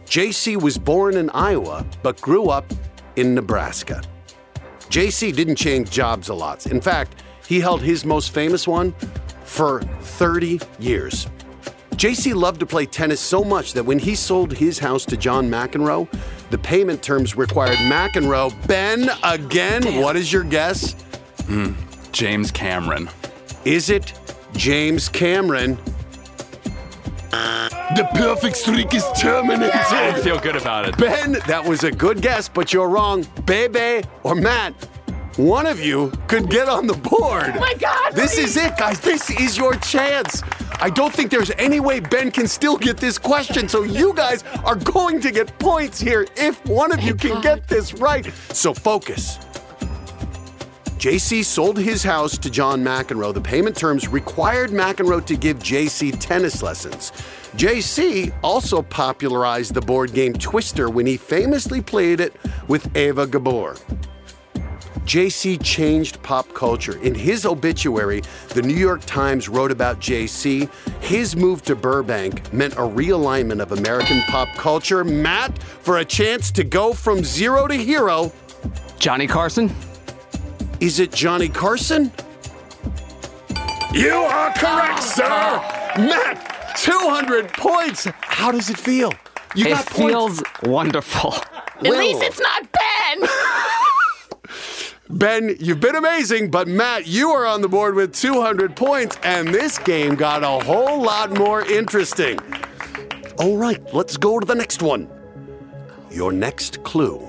JC 0.07 0.59
was 0.61 0.77
born 0.77 1.17
in 1.17 1.29
Iowa 1.31 1.85
but 2.01 2.19
grew 2.21 2.49
up 2.49 2.65
in 3.17 3.35
Nebraska. 3.35 4.01
JC 4.89 5.35
didn't 5.35 5.57
change 5.57 5.91
jobs 5.91 6.29
a 6.29 6.33
lot. 6.33 6.65
In 6.67 6.79
fact, 6.79 7.23
he 7.45 7.59
held 7.59 7.81
his 7.81 8.05
most 8.05 8.31
famous 8.31 8.67
one 8.67 8.93
for 9.43 9.81
30 10.01 10.61
years. 10.79 11.27
JC 11.91 12.33
loved 12.33 12.59
to 12.61 12.65
play 12.65 12.85
tennis 12.85 13.19
so 13.19 13.43
much 13.43 13.73
that 13.73 13.83
when 13.83 13.99
he 13.99 14.15
sold 14.15 14.53
his 14.53 14.79
house 14.79 15.03
to 15.05 15.17
John 15.17 15.49
McEnroe, 15.49 16.07
the 16.51 16.57
payment 16.57 17.01
terms 17.01 17.35
required 17.35 17.77
McEnroe. 17.77 18.53
Ben, 18.67 19.09
again, 19.23 20.01
what 20.01 20.15
is 20.15 20.31
your 20.31 20.43
guess? 20.43 20.93
Hmm. 21.47 21.73
James 22.11 22.51
Cameron. 22.51 23.09
Is 23.65 23.89
it 23.89 24.13
James 24.53 25.09
Cameron? 25.09 25.77
The 27.97 28.07
perfect 28.13 28.57
streak 28.57 28.93
is 28.93 29.03
terminated. 29.19 29.73
I 29.73 30.13
feel 30.21 30.39
good 30.39 30.55
about 30.55 30.87
it. 30.87 30.95
Ben, 30.99 31.31
that 31.47 31.65
was 31.65 31.83
a 31.83 31.89
good 31.89 32.21
guess, 32.21 32.47
but 32.47 32.71
you're 32.71 32.89
wrong. 32.89 33.25
Bebe 33.47 34.07
or 34.21 34.35
Matt, 34.35 34.73
one 35.35 35.65
of 35.65 35.79
you 35.79 36.11
could 36.27 36.47
get 36.47 36.69
on 36.69 36.85
the 36.85 36.93
board. 36.93 37.53
Oh 37.55 37.59
my 37.59 37.73
God, 37.73 38.13
This 38.13 38.35
please. 38.35 38.55
is 38.55 38.57
it, 38.65 38.77
guys. 38.77 38.99
This 38.99 39.31
is 39.31 39.57
your 39.57 39.73
chance. 39.77 40.43
I 40.79 40.91
don't 40.91 41.11
think 41.11 41.31
there's 41.31 41.49
any 41.57 41.79
way 41.79 41.99
Ben 41.99 42.29
can 42.29 42.47
still 42.47 42.77
get 42.77 42.97
this 42.97 43.17
question, 43.17 43.67
so 43.67 43.81
you 43.81 44.13
guys 44.13 44.43
are 44.63 44.75
going 44.75 45.19
to 45.21 45.31
get 45.31 45.57
points 45.57 45.99
here 45.99 46.27
if 46.35 46.63
one 46.67 46.91
of 46.91 47.01
you 47.01 47.15
can 47.15 47.41
get 47.41 47.67
this 47.67 47.95
right. 47.95 48.31
So 48.53 48.75
focus. 48.75 49.39
JC 50.99 51.43
sold 51.43 51.77
his 51.79 52.03
house 52.03 52.37
to 52.37 52.49
John 52.51 52.83
McEnroe. 52.83 53.33
The 53.33 53.41
payment 53.41 53.75
terms 53.75 54.07
required 54.07 54.69
McEnroe 54.69 55.25
to 55.25 55.35
give 55.35 55.57
JC 55.59 56.15
tennis 56.19 56.61
lessons. 56.61 57.11
JC 57.57 58.31
also 58.43 58.83
popularized 58.83 59.73
the 59.73 59.81
board 59.81 60.13
game 60.13 60.33
Twister 60.33 60.91
when 60.91 61.07
he 61.07 61.17
famously 61.17 61.81
played 61.81 62.19
it 62.19 62.35
with 62.67 62.95
Eva 62.95 63.25
Gabor. 63.25 63.75
JC 65.05 65.59
changed 65.63 66.21
pop 66.21 66.53
culture. 66.53 67.01
In 67.01 67.15
his 67.15 67.45
obituary, 67.45 68.21
the 68.49 68.61
New 68.61 68.75
York 68.75 69.01
Times 69.05 69.49
wrote 69.49 69.71
about 69.71 69.99
JC. 69.99 70.71
His 71.01 71.35
move 71.35 71.63
to 71.63 71.75
Burbank 71.75 72.53
meant 72.53 72.73
a 72.73 72.81
realignment 72.81 73.61
of 73.61 73.71
American 73.71 74.21
pop 74.27 74.49
culture. 74.49 75.03
Matt, 75.03 75.57
for 75.63 75.97
a 75.97 76.05
chance 76.05 76.51
to 76.51 76.63
go 76.63 76.93
from 76.93 77.23
zero 77.23 77.65
to 77.65 77.75
hero, 77.75 78.31
Johnny 78.99 79.25
Carson? 79.25 79.73
is 80.79 80.99
it 80.99 81.11
Johnny 81.11 81.49
Carson? 81.49 82.11
You 83.93 84.13
are 84.13 84.53
correct, 84.53 85.01
sir. 85.01 85.23
Matt, 85.97 86.56
200 86.83 87.49
points. 87.53 88.07
How 88.21 88.51
does 88.51 88.69
it 88.69 88.77
feel? 88.77 89.11
You 89.55 89.65
It 89.65 89.69
got 89.69 89.85
points. 89.87 90.11
feels 90.11 90.43
wonderful. 90.63 91.33
At 91.33 91.81
Will. 91.81 91.97
least 91.97 92.21
it's 92.23 92.39
not 92.39 92.67
Ben. 92.71 93.29
Ben, 95.09 95.55
you've 95.61 95.79
been 95.79 95.95
amazing, 95.95 96.51
but 96.51 96.67
Matt, 96.67 97.07
you 97.07 97.29
are 97.29 97.45
on 97.45 97.61
the 97.61 97.69
board 97.69 97.95
with 97.95 98.13
200 98.13 98.75
points, 98.75 99.17
and 99.23 99.47
this 99.47 99.77
game 99.79 100.15
got 100.15 100.43
a 100.43 100.65
whole 100.65 101.01
lot 101.01 101.31
more 101.31 101.61
interesting. 101.61 102.37
All 103.39 103.55
right, 103.55 103.81
let's 103.93 104.17
go 104.17 104.37
to 104.37 104.45
the 104.45 104.53
next 104.55 104.81
one. 104.81 105.07
Your 106.11 106.33
next 106.33 106.83
clue 106.83 107.25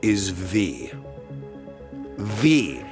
is 0.00 0.30
V. 0.30 0.90
V. 2.16 2.82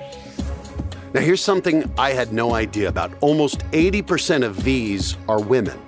Now, 1.15 1.21
here's 1.21 1.43
something 1.43 1.93
I 1.99 2.11
had 2.11 2.33
no 2.33 2.55
idea 2.55 2.89
about. 2.89 3.13
Almost 3.21 3.59
80% 3.73 4.45
of 4.45 4.55
Vs 4.57 5.19
are 5.29 5.43
women. 5.43 5.79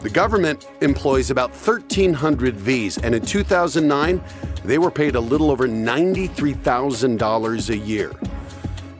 The 0.00 0.08
government 0.08 0.66
employs 0.80 1.30
about 1.30 1.50
1,300 1.50 2.56
Vs, 2.56 2.96
and 2.98 3.14
in 3.14 3.24
2009, 3.24 4.22
they 4.64 4.78
were 4.78 4.90
paid 4.90 5.14
a 5.14 5.20
little 5.20 5.50
over 5.50 5.68
$93,000 5.68 7.68
a 7.68 7.76
year. 7.76 8.12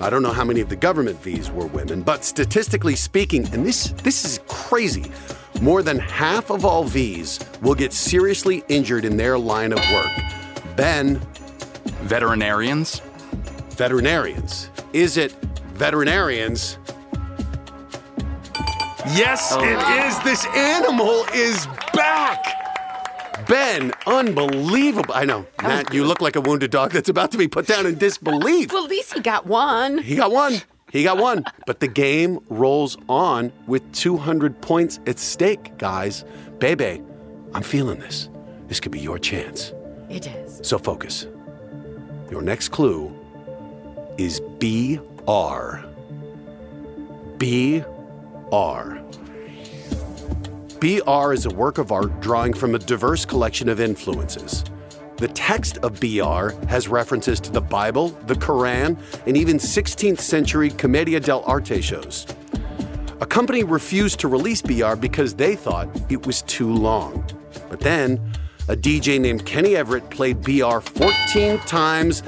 I 0.01 0.11
don't 0.11 0.23
know 0.23 0.33
how 0.33 0.45
many 0.45 0.61
of 0.61 0.69
the 0.69 0.77
government 0.77 1.19
Vs 1.23 1.51
were 1.51 1.67
women, 1.67 2.03
but 2.03 2.23
statistically 2.23 2.95
speaking, 2.95 3.47
and 3.55 3.65
this, 3.65 3.95
this 4.03 4.27
is 4.27 4.41
crazy, 4.47 5.11
more 5.63 5.83
than 5.83 5.99
half 5.99 6.51
of 6.51 6.67
all 6.67 6.85
Vs 6.85 7.41
will 7.63 7.75
get 7.75 7.95
seriously 7.95 8.63
injured 8.69 9.07
in 9.07 9.17
their 9.17 9.39
line 9.39 9.73
of 9.73 9.79
work. 9.93 10.13
Ben, 10.77 11.19
Veterinarians? 12.03 13.01
veterinarians. 13.75 14.71
Is 14.95 15.17
it 15.17 15.33
veterinarians? 15.75 16.79
Yes, 19.13 19.53
oh. 19.53 19.61
it 19.61 20.07
is. 20.07 20.21
This 20.21 20.47
animal 20.55 21.25
is 21.35 21.67
back. 21.93 23.45
Ben, 23.49 23.91
unbelievable. 24.07 25.13
I 25.13 25.25
know. 25.25 25.47
Matt, 25.61 25.93
you 25.93 26.05
look 26.05 26.21
like 26.21 26.37
a 26.37 26.41
wounded 26.41 26.71
dog 26.71 26.93
that's 26.93 27.09
about 27.09 27.33
to 27.33 27.39
be 27.39 27.49
put 27.49 27.67
down 27.67 27.87
in 27.87 27.99
disbelief. 27.99 28.73
Well, 28.73 28.85
at 28.85 28.91
least 28.91 29.15
he 29.15 29.21
got 29.21 29.47
one. 29.47 29.99
He 29.99 30.15
got 30.15 30.31
one. 30.31 30.63
He 30.93 31.03
got 31.03 31.19
one. 31.19 31.45
But 31.67 31.81
the 31.81 31.89
game 31.89 32.39
rolls 32.49 32.97
on 33.09 33.53
with 33.67 33.83
200 33.95 34.61
points 34.61 35.01
at 35.09 35.19
stake, 35.19 35.77
guys. 35.77 36.25
Bebe, 36.61 37.03
I'm 37.53 37.65
feeling 37.65 37.99
this. 37.99 38.29
This 38.69 38.79
could 38.79 38.93
be 38.93 39.01
your 39.01 39.19
chance. 39.19 39.73
It 40.09 40.29
is. 40.29 40.61
So 40.63 40.79
focus. 40.79 41.27
Your 42.31 42.43
next 42.43 42.69
clue 42.69 43.13
is 44.19 44.41
BR. 44.59 45.79
BR. 47.39 48.99
BR 50.81 51.33
is 51.33 51.47
a 51.47 51.51
work 51.55 51.79
of 51.79 51.91
art 51.91 52.21
drawing 52.21 52.53
from 52.53 52.75
a 52.75 52.79
diverse 52.79 53.25
collection 53.25 53.69
of 53.69 53.81
influences. 53.81 54.65
The 55.17 55.29
text 55.29 55.79
of 55.79 55.99
BR 56.01 56.51
has 56.69 56.89
references 56.89 57.41
to 57.41 57.51
the 57.51 57.61
Bible, 57.61 58.09
the 58.27 58.35
Quran, 58.35 58.99
and 59.27 59.37
even 59.37 59.59
16th 59.59 60.21
century 60.21 60.71
Commedia 60.71 61.21
dell'arte 61.21 61.83
shows. 61.83 62.27
A 63.21 63.27
company 63.27 63.65
refused 63.65 64.21
to 64.21 64.29
release 64.29 64.61
BR 64.61 64.95
because 64.97 65.35
they 65.35 65.57
thought 65.57 65.89
it 66.11 66.27
was 66.27 66.43
too 66.43 66.73
long. 66.73 67.25
But 67.71 67.81
then, 67.81 68.21
a 68.69 68.77
DJ 68.77 69.21
named 69.21 69.47
Kenny 69.47 69.77
Everett 69.77 70.09
played 70.11 70.43
BR 70.43 70.81
14 70.81 71.59
times. 71.61 72.23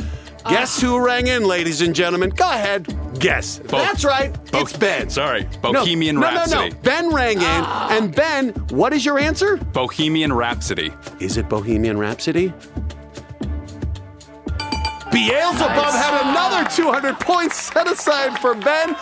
Ah. 0.46 0.50
Guess 0.50 0.80
who 0.80 1.04
rang 1.04 1.26
in, 1.26 1.44
ladies 1.44 1.80
and 1.80 1.92
gentlemen? 1.94 2.30
Go 2.30 2.48
ahead. 2.48 2.86
Guess. 3.18 3.58
That's 3.64 4.04
right. 4.04 4.32
Bo- 4.52 4.60
it's 4.60 4.76
Ben. 4.76 5.10
sorry, 5.10 5.48
No, 5.64 5.72
Bohemian 5.72 6.16
no, 6.16 6.22
Rhapsody. 6.22 6.70
No, 6.70 6.76
no, 6.76 6.82
Ben 6.82 7.12
rang 7.12 7.38
in. 7.38 7.42
Ah. 7.44 7.88
And 7.96 8.14
Ben, 8.14 8.50
what 8.70 8.92
is 8.92 9.04
your 9.04 9.18
answer? 9.18 9.56
Bohemian 9.56 10.32
Rhapsody. 10.32 10.92
Is 11.18 11.36
it 11.36 11.48
Bohemian 11.48 11.98
Rhapsody? 11.98 12.52
Beelzebub 15.12 15.92
had 15.94 16.20
another 16.30 16.68
200 16.70 17.18
points 17.20 17.56
set 17.56 17.90
aside 17.90 18.38
for 18.38 18.54
Ben. 18.54 18.94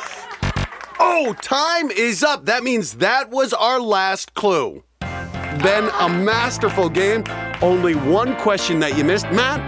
Oh, 1.00 1.34
time 1.42 1.90
is 1.90 2.22
up. 2.22 2.46
That 2.46 2.62
means 2.62 2.94
that 2.94 3.30
was 3.30 3.52
our 3.52 3.80
last 3.80 4.32
clue. 4.34 4.84
Ben, 5.00 5.90
a 6.00 6.08
masterful 6.08 6.88
game. 6.88 7.24
Only 7.60 7.94
one 7.94 8.36
question 8.36 8.78
that 8.80 8.96
you 8.96 9.04
missed. 9.04 9.26
Matt, 9.32 9.58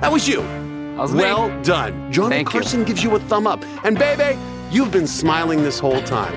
that 0.00 0.10
was 0.10 0.26
you. 0.26 0.40
Was 1.00 1.12
me. 1.12 1.22
well 1.22 1.62
done. 1.62 2.12
Johnny 2.12 2.36
Thank 2.36 2.48
you. 2.48 2.60
Carson 2.60 2.84
gives 2.84 3.02
you 3.02 3.14
a 3.16 3.20
thumb 3.20 3.46
up. 3.46 3.64
And, 3.84 3.98
baby, 3.98 4.38
you've 4.70 4.90
been 4.90 5.06
smiling 5.06 5.62
this 5.62 5.78
whole 5.78 6.02
time. 6.02 6.34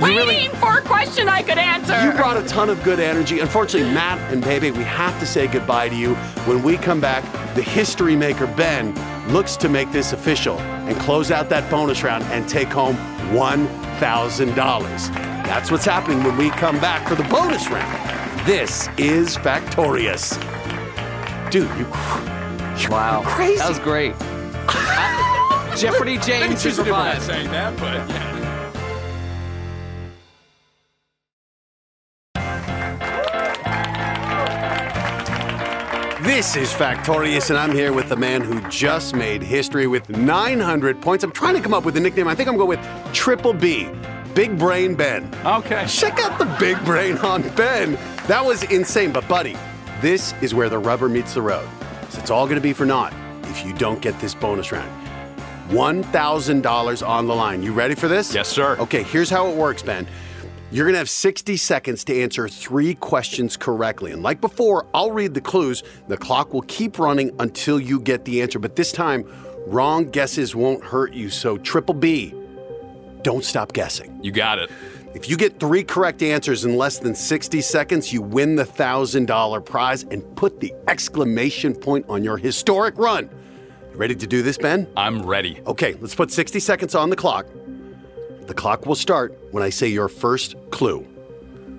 Waiting 0.00 0.50
for 0.52 0.78
a 0.78 0.82
question 0.82 1.28
I 1.28 1.42
could 1.42 1.58
answer. 1.58 2.00
You 2.02 2.12
brought 2.12 2.36
a 2.36 2.46
ton 2.46 2.70
of 2.70 2.82
good 2.82 2.98
energy. 2.98 3.40
Unfortunately, 3.40 3.92
Matt 3.92 4.18
and 4.32 4.42
Bebe, 4.42 4.70
we 4.70 4.84
have 4.84 5.18
to 5.20 5.26
say 5.26 5.46
goodbye 5.46 5.88
to 5.90 5.94
you. 5.94 6.14
When 6.46 6.62
we 6.62 6.78
come 6.78 7.00
back, 7.00 7.24
the 7.54 7.62
history 7.62 8.16
maker 8.16 8.46
Ben 8.46 8.94
looks 9.32 9.56
to 9.56 9.68
make 9.68 9.92
this 9.92 10.12
official 10.12 10.58
and 10.58 10.96
close 11.00 11.30
out 11.30 11.48
that 11.50 11.70
bonus 11.70 12.02
round 12.02 12.24
and 12.24 12.48
take 12.48 12.68
home 12.68 12.96
$1,000. 13.32 14.54
That's 15.44 15.70
what's 15.70 15.84
happening 15.84 16.24
when 16.24 16.36
we 16.36 16.50
come 16.50 16.80
back 16.80 17.06
for 17.06 17.16
the 17.16 17.24
bonus 17.24 17.68
round. 17.68 18.46
This 18.46 18.88
is 18.96 19.36
Factorious. 19.36 20.40
Dude, 21.50 21.68
you. 21.78 21.86
You're 22.78 22.90
Wow. 22.90 23.22
crazy. 23.24 23.58
That 23.58 23.68
was 23.68 23.78
great. 23.78 24.14
Jeopardy 25.78 26.18
James 26.18 26.64
is 26.64 26.78
revived. 26.78 27.22
saying 27.22 27.50
that, 27.50 27.76
but 27.78 28.08
yeah. 28.08 28.32
This 36.22 36.56
is 36.56 36.72
Factorious, 36.72 37.50
and 37.50 37.58
I'm 37.58 37.70
here 37.72 37.92
with 37.92 38.08
the 38.08 38.16
man 38.16 38.42
who 38.42 38.60
just 38.68 39.14
made 39.14 39.42
history 39.42 39.86
with 39.86 40.08
900 40.08 41.00
points. 41.00 41.22
I'm 41.22 41.30
trying 41.30 41.54
to 41.54 41.60
come 41.60 41.72
up 41.72 41.84
with 41.84 41.96
a 41.96 42.00
nickname. 42.00 42.26
I 42.26 42.34
think 42.34 42.48
I'm 42.48 42.56
going 42.56 42.68
with 42.68 43.12
Triple 43.14 43.52
B, 43.52 43.88
Big 44.34 44.58
Brain 44.58 44.94
Ben. 44.96 45.32
Okay. 45.44 45.84
Check 45.86 46.18
out 46.18 46.38
the 46.38 46.46
big 46.58 46.82
brain 46.84 47.16
on 47.18 47.42
Ben. 47.54 47.92
That 48.26 48.44
was 48.44 48.64
insane. 48.64 49.12
But, 49.12 49.28
buddy, 49.28 49.56
this 50.00 50.34
is 50.42 50.52
where 50.52 50.68
the 50.68 50.78
rubber 50.78 51.08
meets 51.08 51.34
the 51.34 51.42
road. 51.42 51.68
It's 52.18 52.30
all 52.30 52.46
going 52.46 52.56
to 52.56 52.62
be 52.62 52.72
for 52.72 52.86
naught 52.86 53.12
if 53.44 53.64
you 53.64 53.72
don't 53.74 54.00
get 54.00 54.18
this 54.20 54.34
bonus 54.34 54.72
round. 54.72 54.90
$1,000 55.68 57.08
on 57.08 57.26
the 57.26 57.34
line. 57.34 57.62
You 57.62 57.72
ready 57.72 57.94
for 57.94 58.08
this? 58.08 58.34
Yes, 58.34 58.48
sir. 58.48 58.76
Okay, 58.78 59.02
here's 59.02 59.30
how 59.30 59.48
it 59.48 59.56
works, 59.56 59.82
Ben. 59.82 60.06
You're 60.70 60.84
going 60.84 60.94
to 60.94 60.98
have 60.98 61.10
60 61.10 61.56
seconds 61.56 62.04
to 62.04 62.22
answer 62.22 62.48
three 62.48 62.94
questions 62.94 63.56
correctly. 63.56 64.12
And 64.12 64.22
like 64.22 64.40
before, 64.40 64.86
I'll 64.94 65.12
read 65.12 65.34
the 65.34 65.40
clues. 65.40 65.82
The 66.08 66.16
clock 66.16 66.52
will 66.52 66.62
keep 66.62 66.98
running 66.98 67.34
until 67.38 67.80
you 67.80 68.00
get 68.00 68.24
the 68.24 68.42
answer. 68.42 68.58
But 68.58 68.76
this 68.76 68.92
time, 68.92 69.24
wrong 69.66 70.10
guesses 70.10 70.56
won't 70.56 70.82
hurt 70.84 71.12
you. 71.12 71.30
So, 71.30 71.56
Triple 71.58 71.94
B, 71.94 72.34
don't 73.22 73.44
stop 73.44 73.72
guessing. 73.72 74.18
You 74.22 74.32
got 74.32 74.58
it. 74.58 74.70
If 75.16 75.30
you 75.30 75.38
get 75.38 75.58
three 75.58 75.82
correct 75.82 76.22
answers 76.22 76.66
in 76.66 76.76
less 76.76 76.98
than 76.98 77.14
60 77.14 77.62
seconds, 77.62 78.12
you 78.12 78.20
win 78.20 78.54
the 78.54 78.64
$1,000 78.64 79.64
prize 79.64 80.02
and 80.02 80.36
put 80.36 80.60
the 80.60 80.74
exclamation 80.88 81.74
point 81.74 82.04
on 82.10 82.22
your 82.22 82.36
historic 82.36 82.98
run. 82.98 83.30
You 83.92 83.96
ready 83.96 84.14
to 84.14 84.26
do 84.26 84.42
this, 84.42 84.58
Ben? 84.58 84.86
I'm 84.94 85.24
ready. 85.24 85.58
Okay, 85.66 85.94
let's 86.02 86.14
put 86.14 86.30
60 86.30 86.60
seconds 86.60 86.94
on 86.94 87.08
the 87.08 87.16
clock. 87.16 87.46
The 88.42 88.52
clock 88.52 88.84
will 88.84 88.94
start 88.94 89.34
when 89.52 89.62
I 89.62 89.70
say 89.70 89.88
your 89.88 90.08
first 90.08 90.54
clue. 90.70 91.06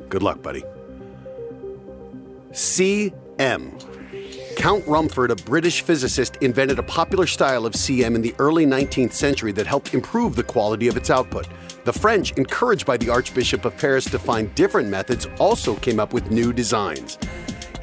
Good 0.10 0.24
luck, 0.24 0.42
buddy. 0.42 0.64
CM. 2.54 3.97
Count 4.58 4.84
Rumford, 4.88 5.30
a 5.30 5.36
British 5.36 5.82
physicist, 5.84 6.38
invented 6.38 6.80
a 6.80 6.84
popular 6.84 7.28
style 7.28 7.68
of 7.68 7.74
CM 7.74 8.16
in 8.16 8.24
the 8.24 8.34
early 8.40 8.66
19th 8.66 9.14
century 9.14 9.52
that 9.52 9.68
helped 9.68 9.94
improve 9.94 10.36
the 10.36 10.44
quality 10.44 10.88
of 10.88 10.98
its 10.98 11.12
output. 11.12 11.48
The 11.86 11.94
French, 11.94 12.32
encouraged 12.34 12.88
by 12.88 12.98
the 12.98 13.08
Archbishop 13.08 13.66
of 13.66 13.78
Paris 13.78 14.06
to 14.06 14.18
find 14.18 14.54
different 14.56 14.90
methods, 14.90 15.28
also 15.40 15.76
came 15.76 16.00
up 16.00 16.12
with 16.12 16.32
new 16.32 16.52
designs. 16.52 17.20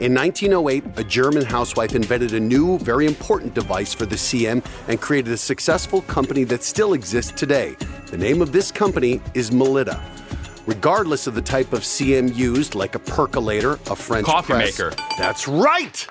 In 0.00 0.12
1908, 0.14 0.82
a 0.96 1.04
German 1.04 1.44
housewife 1.44 1.94
invented 1.94 2.34
a 2.34 2.40
new, 2.40 2.76
very 2.80 3.06
important 3.06 3.54
device 3.54 3.94
for 3.94 4.04
the 4.04 4.16
CM 4.16 4.62
and 4.88 5.00
created 5.00 5.32
a 5.32 5.36
successful 5.36 6.02
company 6.02 6.42
that 6.42 6.64
still 6.64 6.92
exists 6.92 7.30
today. 7.30 7.76
The 8.08 8.18
name 8.18 8.42
of 8.42 8.50
this 8.50 8.72
company 8.72 9.20
is 9.32 9.52
Melitta. 9.52 10.02
Regardless 10.66 11.28
of 11.28 11.36
the 11.36 11.42
type 11.42 11.72
of 11.72 11.80
CM 11.80 12.34
used, 12.34 12.74
like 12.74 12.96
a 12.96 12.98
percolator, 12.98 13.74
a 13.90 13.94
French 13.94 14.26
Coffee 14.26 14.54
press- 14.54 14.80
maker. 14.80 14.92
That's 15.18 15.46
right. 15.46 16.04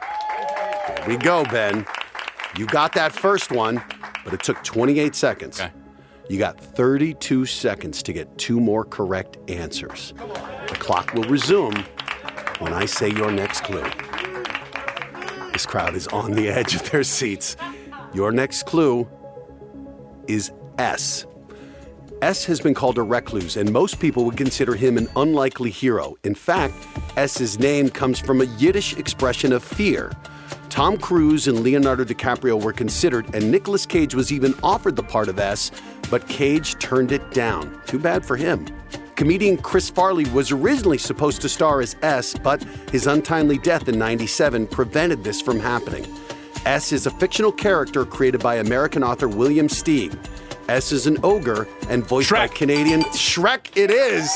There 0.88 1.06
we 1.08 1.18
go, 1.18 1.44
Ben. 1.46 1.86
You 2.58 2.66
got 2.66 2.94
that 2.94 3.14
first 3.14 3.52
one, 3.52 3.84
but 4.24 4.34
it 4.34 4.44
took 4.44 4.64
28 4.64 5.16
seconds. 5.16 5.60
Okay. 5.60 5.72
You 6.30 6.38
got 6.38 6.60
32 6.60 7.46
seconds 7.46 8.02
to 8.04 8.14
get 8.14 8.38
two 8.38 8.60
more 8.60 8.86
correct 8.86 9.38
answers. 9.50 10.14
The 10.68 10.76
clock 10.80 11.14
will 11.14 11.24
resume 11.24 11.86
when 12.60 12.74
I 12.74 12.86
say 12.86 13.10
your 13.10 13.32
next 13.32 13.64
clue. 13.64 13.84
This 15.52 15.66
crowd 15.66 15.96
is 15.96 16.08
on 16.08 16.32
the 16.32 16.48
edge 16.50 16.76
of 16.76 16.90
their 16.92 17.04
seats. 17.04 17.56
Your 18.14 18.32
next 18.32 18.66
clue 18.66 19.08
is 20.28 20.52
S. 20.78 21.26
S 22.22 22.46
has 22.46 22.62
been 22.62 22.74
called 22.74 22.98
a 22.98 23.02
recluse, 23.02 23.58
and 23.58 23.72
most 23.72 24.00
people 24.00 24.24
would 24.24 24.38
consider 24.38 24.76
him 24.76 24.98
an 24.98 25.10
unlikely 25.16 25.70
hero. 25.70 26.16
In 26.24 26.36
fact, 26.36 26.74
S's 27.18 27.60
name 27.60 27.90
comes 27.90 28.18
from 28.18 28.40
a 28.40 28.46
Yiddish 28.58 28.98
expression 28.98 29.52
of 29.52 29.64
fear. 29.64 30.12
Tom 30.74 30.98
Cruise 30.98 31.48
and 31.48 31.60
Leonardo 31.60 32.04
DiCaprio 32.04 32.60
were 32.60 32.74
considered, 32.74 33.36
and 33.36 33.52
Nicolas 33.52 33.86
Cage 33.86 34.16
was 34.16 34.32
even 34.32 34.56
offered 34.64 34.96
the 34.96 35.04
part 35.04 35.30
of 35.30 35.38
S, 35.38 35.70
but 36.10 36.28
Cage 36.28 36.80
turned 36.80 37.12
it 37.12 37.30
down. 37.30 37.80
Too 37.86 38.00
bad 38.00 38.26
for 38.26 38.36
him. 38.36 38.68
Comedian 39.16 39.58
Chris 39.58 39.92
Farley 39.92 40.26
was 40.32 40.52
originally 40.52 40.98
supposed 40.98 41.42
to 41.42 41.48
star 41.48 41.80
as 41.82 41.96
S, 42.02 42.34
but 42.34 42.64
his 42.92 43.06
untimely 43.06 43.60
death 43.60 43.88
in 43.88 44.00
97 44.00 44.66
prevented 44.66 45.24
this 45.24 45.40
from 45.40 45.60
happening. 45.60 46.08
S 46.66 46.92
is 46.92 47.06
a 47.06 47.12
fictional 47.12 47.52
character 47.52 48.04
created 48.04 48.42
by 48.42 48.56
American 48.56 49.04
author 49.04 49.28
William 49.28 49.68
Steig. 49.68 50.18
S 50.70 50.92
is 50.92 51.06
an 51.06 51.20
ogre 51.22 51.68
and 51.88 52.04
voiced 52.04 52.32
by 52.32 52.48
Canadian 52.48 53.04
Shrek. 53.12 53.78
It 53.78 53.92
is. 53.92 54.28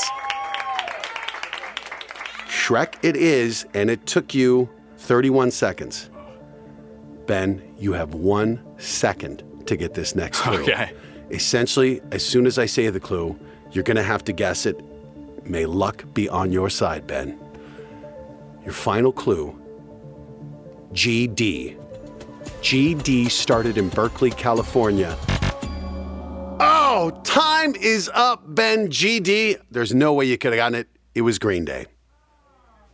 Shrek. 2.46 2.94
It 3.02 3.16
is, 3.16 3.66
and 3.74 3.90
it 3.90 4.06
took 4.06 4.34
you 4.34 4.68
31 4.98 5.50
seconds. 5.50 6.10
Ben, 7.28 7.62
you 7.78 7.92
have 7.92 8.14
one 8.14 8.60
second 8.78 9.44
to 9.66 9.76
get 9.76 9.94
this 9.94 10.16
next 10.16 10.40
clue. 10.40 10.62
Okay. 10.62 10.92
Essentially, 11.30 12.00
as 12.10 12.24
soon 12.24 12.46
as 12.46 12.58
I 12.58 12.66
say 12.66 12.88
the 12.88 12.98
clue, 12.98 13.38
you're 13.70 13.84
going 13.84 13.98
to 13.98 14.02
have 14.02 14.24
to 14.24 14.32
guess 14.32 14.64
it. 14.66 14.80
May 15.44 15.66
luck 15.66 16.04
be 16.14 16.28
on 16.28 16.50
your 16.50 16.70
side, 16.70 17.06
Ben. 17.06 17.38
Your 18.64 18.72
final 18.72 19.12
clue 19.12 19.60
GD. 20.92 21.76
GD 22.62 23.30
started 23.30 23.76
in 23.76 23.90
Berkeley, 23.90 24.30
California. 24.30 25.14
Oh, 26.60 27.20
time 27.24 27.74
is 27.76 28.10
up, 28.14 28.42
Ben. 28.46 28.88
GD. 28.88 29.60
There's 29.70 29.94
no 29.94 30.14
way 30.14 30.24
you 30.24 30.38
could 30.38 30.52
have 30.52 30.56
gotten 30.56 30.80
it. 30.80 30.88
It 31.14 31.20
was 31.20 31.38
Green 31.38 31.66
Day. 31.66 31.86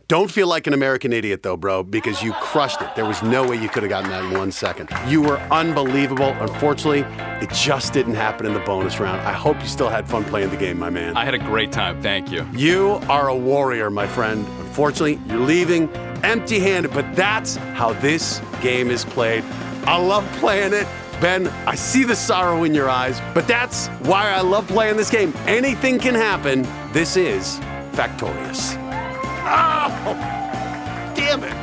Don't 0.07 0.29
feel 0.29 0.47
like 0.47 0.67
an 0.67 0.73
American 0.73 1.11
idiot, 1.11 1.41
though, 1.41 1.57
bro, 1.57 1.81
because 1.81 2.21
you 2.21 2.31
crushed 2.33 2.79
it. 2.79 2.95
There 2.95 3.05
was 3.05 3.23
no 3.23 3.47
way 3.47 3.55
you 3.55 3.67
could 3.67 3.81
have 3.81 3.89
gotten 3.89 4.11
that 4.11 4.23
in 4.23 4.37
one 4.37 4.51
second. 4.51 4.91
You 5.07 5.23
were 5.23 5.39
unbelievable. 5.49 6.27
Unfortunately, 6.39 6.99
it 7.43 7.49
just 7.49 7.91
didn't 7.91 8.13
happen 8.13 8.45
in 8.45 8.53
the 8.53 8.59
bonus 8.59 8.99
round. 8.99 9.21
I 9.21 9.33
hope 9.33 9.59
you 9.61 9.67
still 9.67 9.89
had 9.89 10.07
fun 10.07 10.23
playing 10.23 10.51
the 10.51 10.57
game, 10.57 10.77
my 10.77 10.91
man. 10.91 11.17
I 11.17 11.25
had 11.25 11.33
a 11.33 11.39
great 11.39 11.71
time. 11.71 12.03
Thank 12.03 12.31
you. 12.31 12.47
You 12.53 12.99
are 13.09 13.29
a 13.29 13.35
warrior, 13.35 13.89
my 13.89 14.05
friend. 14.05 14.45
Unfortunately, 14.59 15.19
you're 15.27 15.39
leaving 15.39 15.89
empty 16.23 16.59
handed, 16.59 16.93
but 16.93 17.15
that's 17.15 17.55
how 17.55 17.93
this 17.93 18.41
game 18.61 18.91
is 18.91 19.05
played. 19.05 19.43
I 19.87 19.97
love 19.97 20.23
playing 20.33 20.73
it. 20.73 20.87
Ben, 21.19 21.47
I 21.65 21.73
see 21.73 22.03
the 22.03 22.15
sorrow 22.15 22.63
in 22.63 22.75
your 22.75 22.89
eyes, 22.89 23.19
but 23.33 23.47
that's 23.47 23.87
why 24.03 24.29
I 24.29 24.41
love 24.41 24.67
playing 24.67 24.97
this 24.97 25.09
game. 25.09 25.33
Anything 25.47 25.97
can 25.97 26.13
happen. 26.13 26.61
This 26.91 27.17
is 27.17 27.59
Factorious. 27.93 28.84
Oh, 29.47 31.13
damn 31.15 31.43
it. 31.43 31.53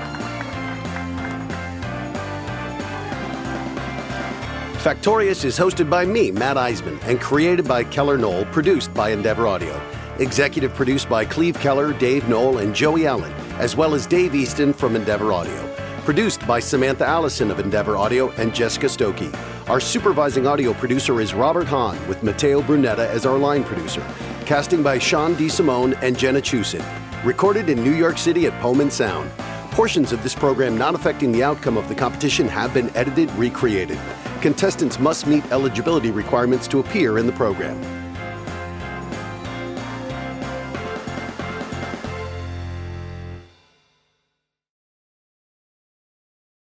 Factorious 4.82 5.44
is 5.44 5.58
hosted 5.58 5.88
by 5.88 6.04
me, 6.04 6.30
Matt 6.30 6.56
Eisman, 6.56 7.00
and 7.04 7.20
created 7.20 7.68
by 7.68 7.84
Keller 7.84 8.18
Knoll, 8.18 8.44
produced 8.46 8.92
by 8.94 9.10
Endeavor 9.10 9.46
Audio. 9.46 9.80
Executive 10.18 10.74
produced 10.74 11.08
by 11.08 11.24
Cleve 11.24 11.58
Keller, 11.58 11.92
Dave 11.92 12.28
Knoll, 12.28 12.58
and 12.58 12.74
Joey 12.74 13.06
Allen, 13.06 13.32
as 13.58 13.76
well 13.76 13.94
as 13.94 14.06
Dave 14.06 14.34
Easton 14.34 14.72
from 14.72 14.96
Endeavor 14.96 15.32
Audio. 15.32 15.68
Produced 16.04 16.44
by 16.48 16.58
Samantha 16.58 17.06
Allison 17.06 17.50
of 17.50 17.60
Endeavor 17.60 17.96
Audio 17.96 18.30
and 18.32 18.52
Jessica 18.52 18.86
Stokey. 18.86 19.32
Our 19.68 19.80
supervising 19.80 20.48
audio 20.48 20.72
producer 20.74 21.20
is 21.20 21.32
Robert 21.32 21.68
Hahn, 21.68 21.96
with 22.08 22.22
Matteo 22.24 22.60
Brunetta 22.60 23.06
as 23.06 23.24
our 23.24 23.38
line 23.38 23.62
producer. 23.62 24.04
Casting 24.46 24.82
by 24.82 24.98
Sean 24.98 25.36
DeSimone 25.36 25.96
and 26.02 26.18
Jenna 26.18 26.40
Chusin. 26.40 26.84
Recorded 27.24 27.68
in 27.68 27.84
New 27.84 27.94
York 27.94 28.18
City 28.18 28.46
at 28.46 28.60
Pullman 28.60 28.90
Sound. 28.90 29.30
Portions 29.70 30.10
of 30.10 30.24
this 30.24 30.34
program 30.34 30.76
not 30.76 30.96
affecting 30.96 31.30
the 31.30 31.44
outcome 31.44 31.76
of 31.76 31.88
the 31.88 31.94
competition 31.94 32.48
have 32.48 32.74
been 32.74 32.90
edited, 32.96 33.30
recreated. 33.34 33.96
Contestants 34.40 34.98
must 34.98 35.28
meet 35.28 35.44
eligibility 35.52 36.10
requirements 36.10 36.66
to 36.66 36.80
appear 36.80 37.18
in 37.18 37.28
the 37.28 37.32
program. 37.32 38.01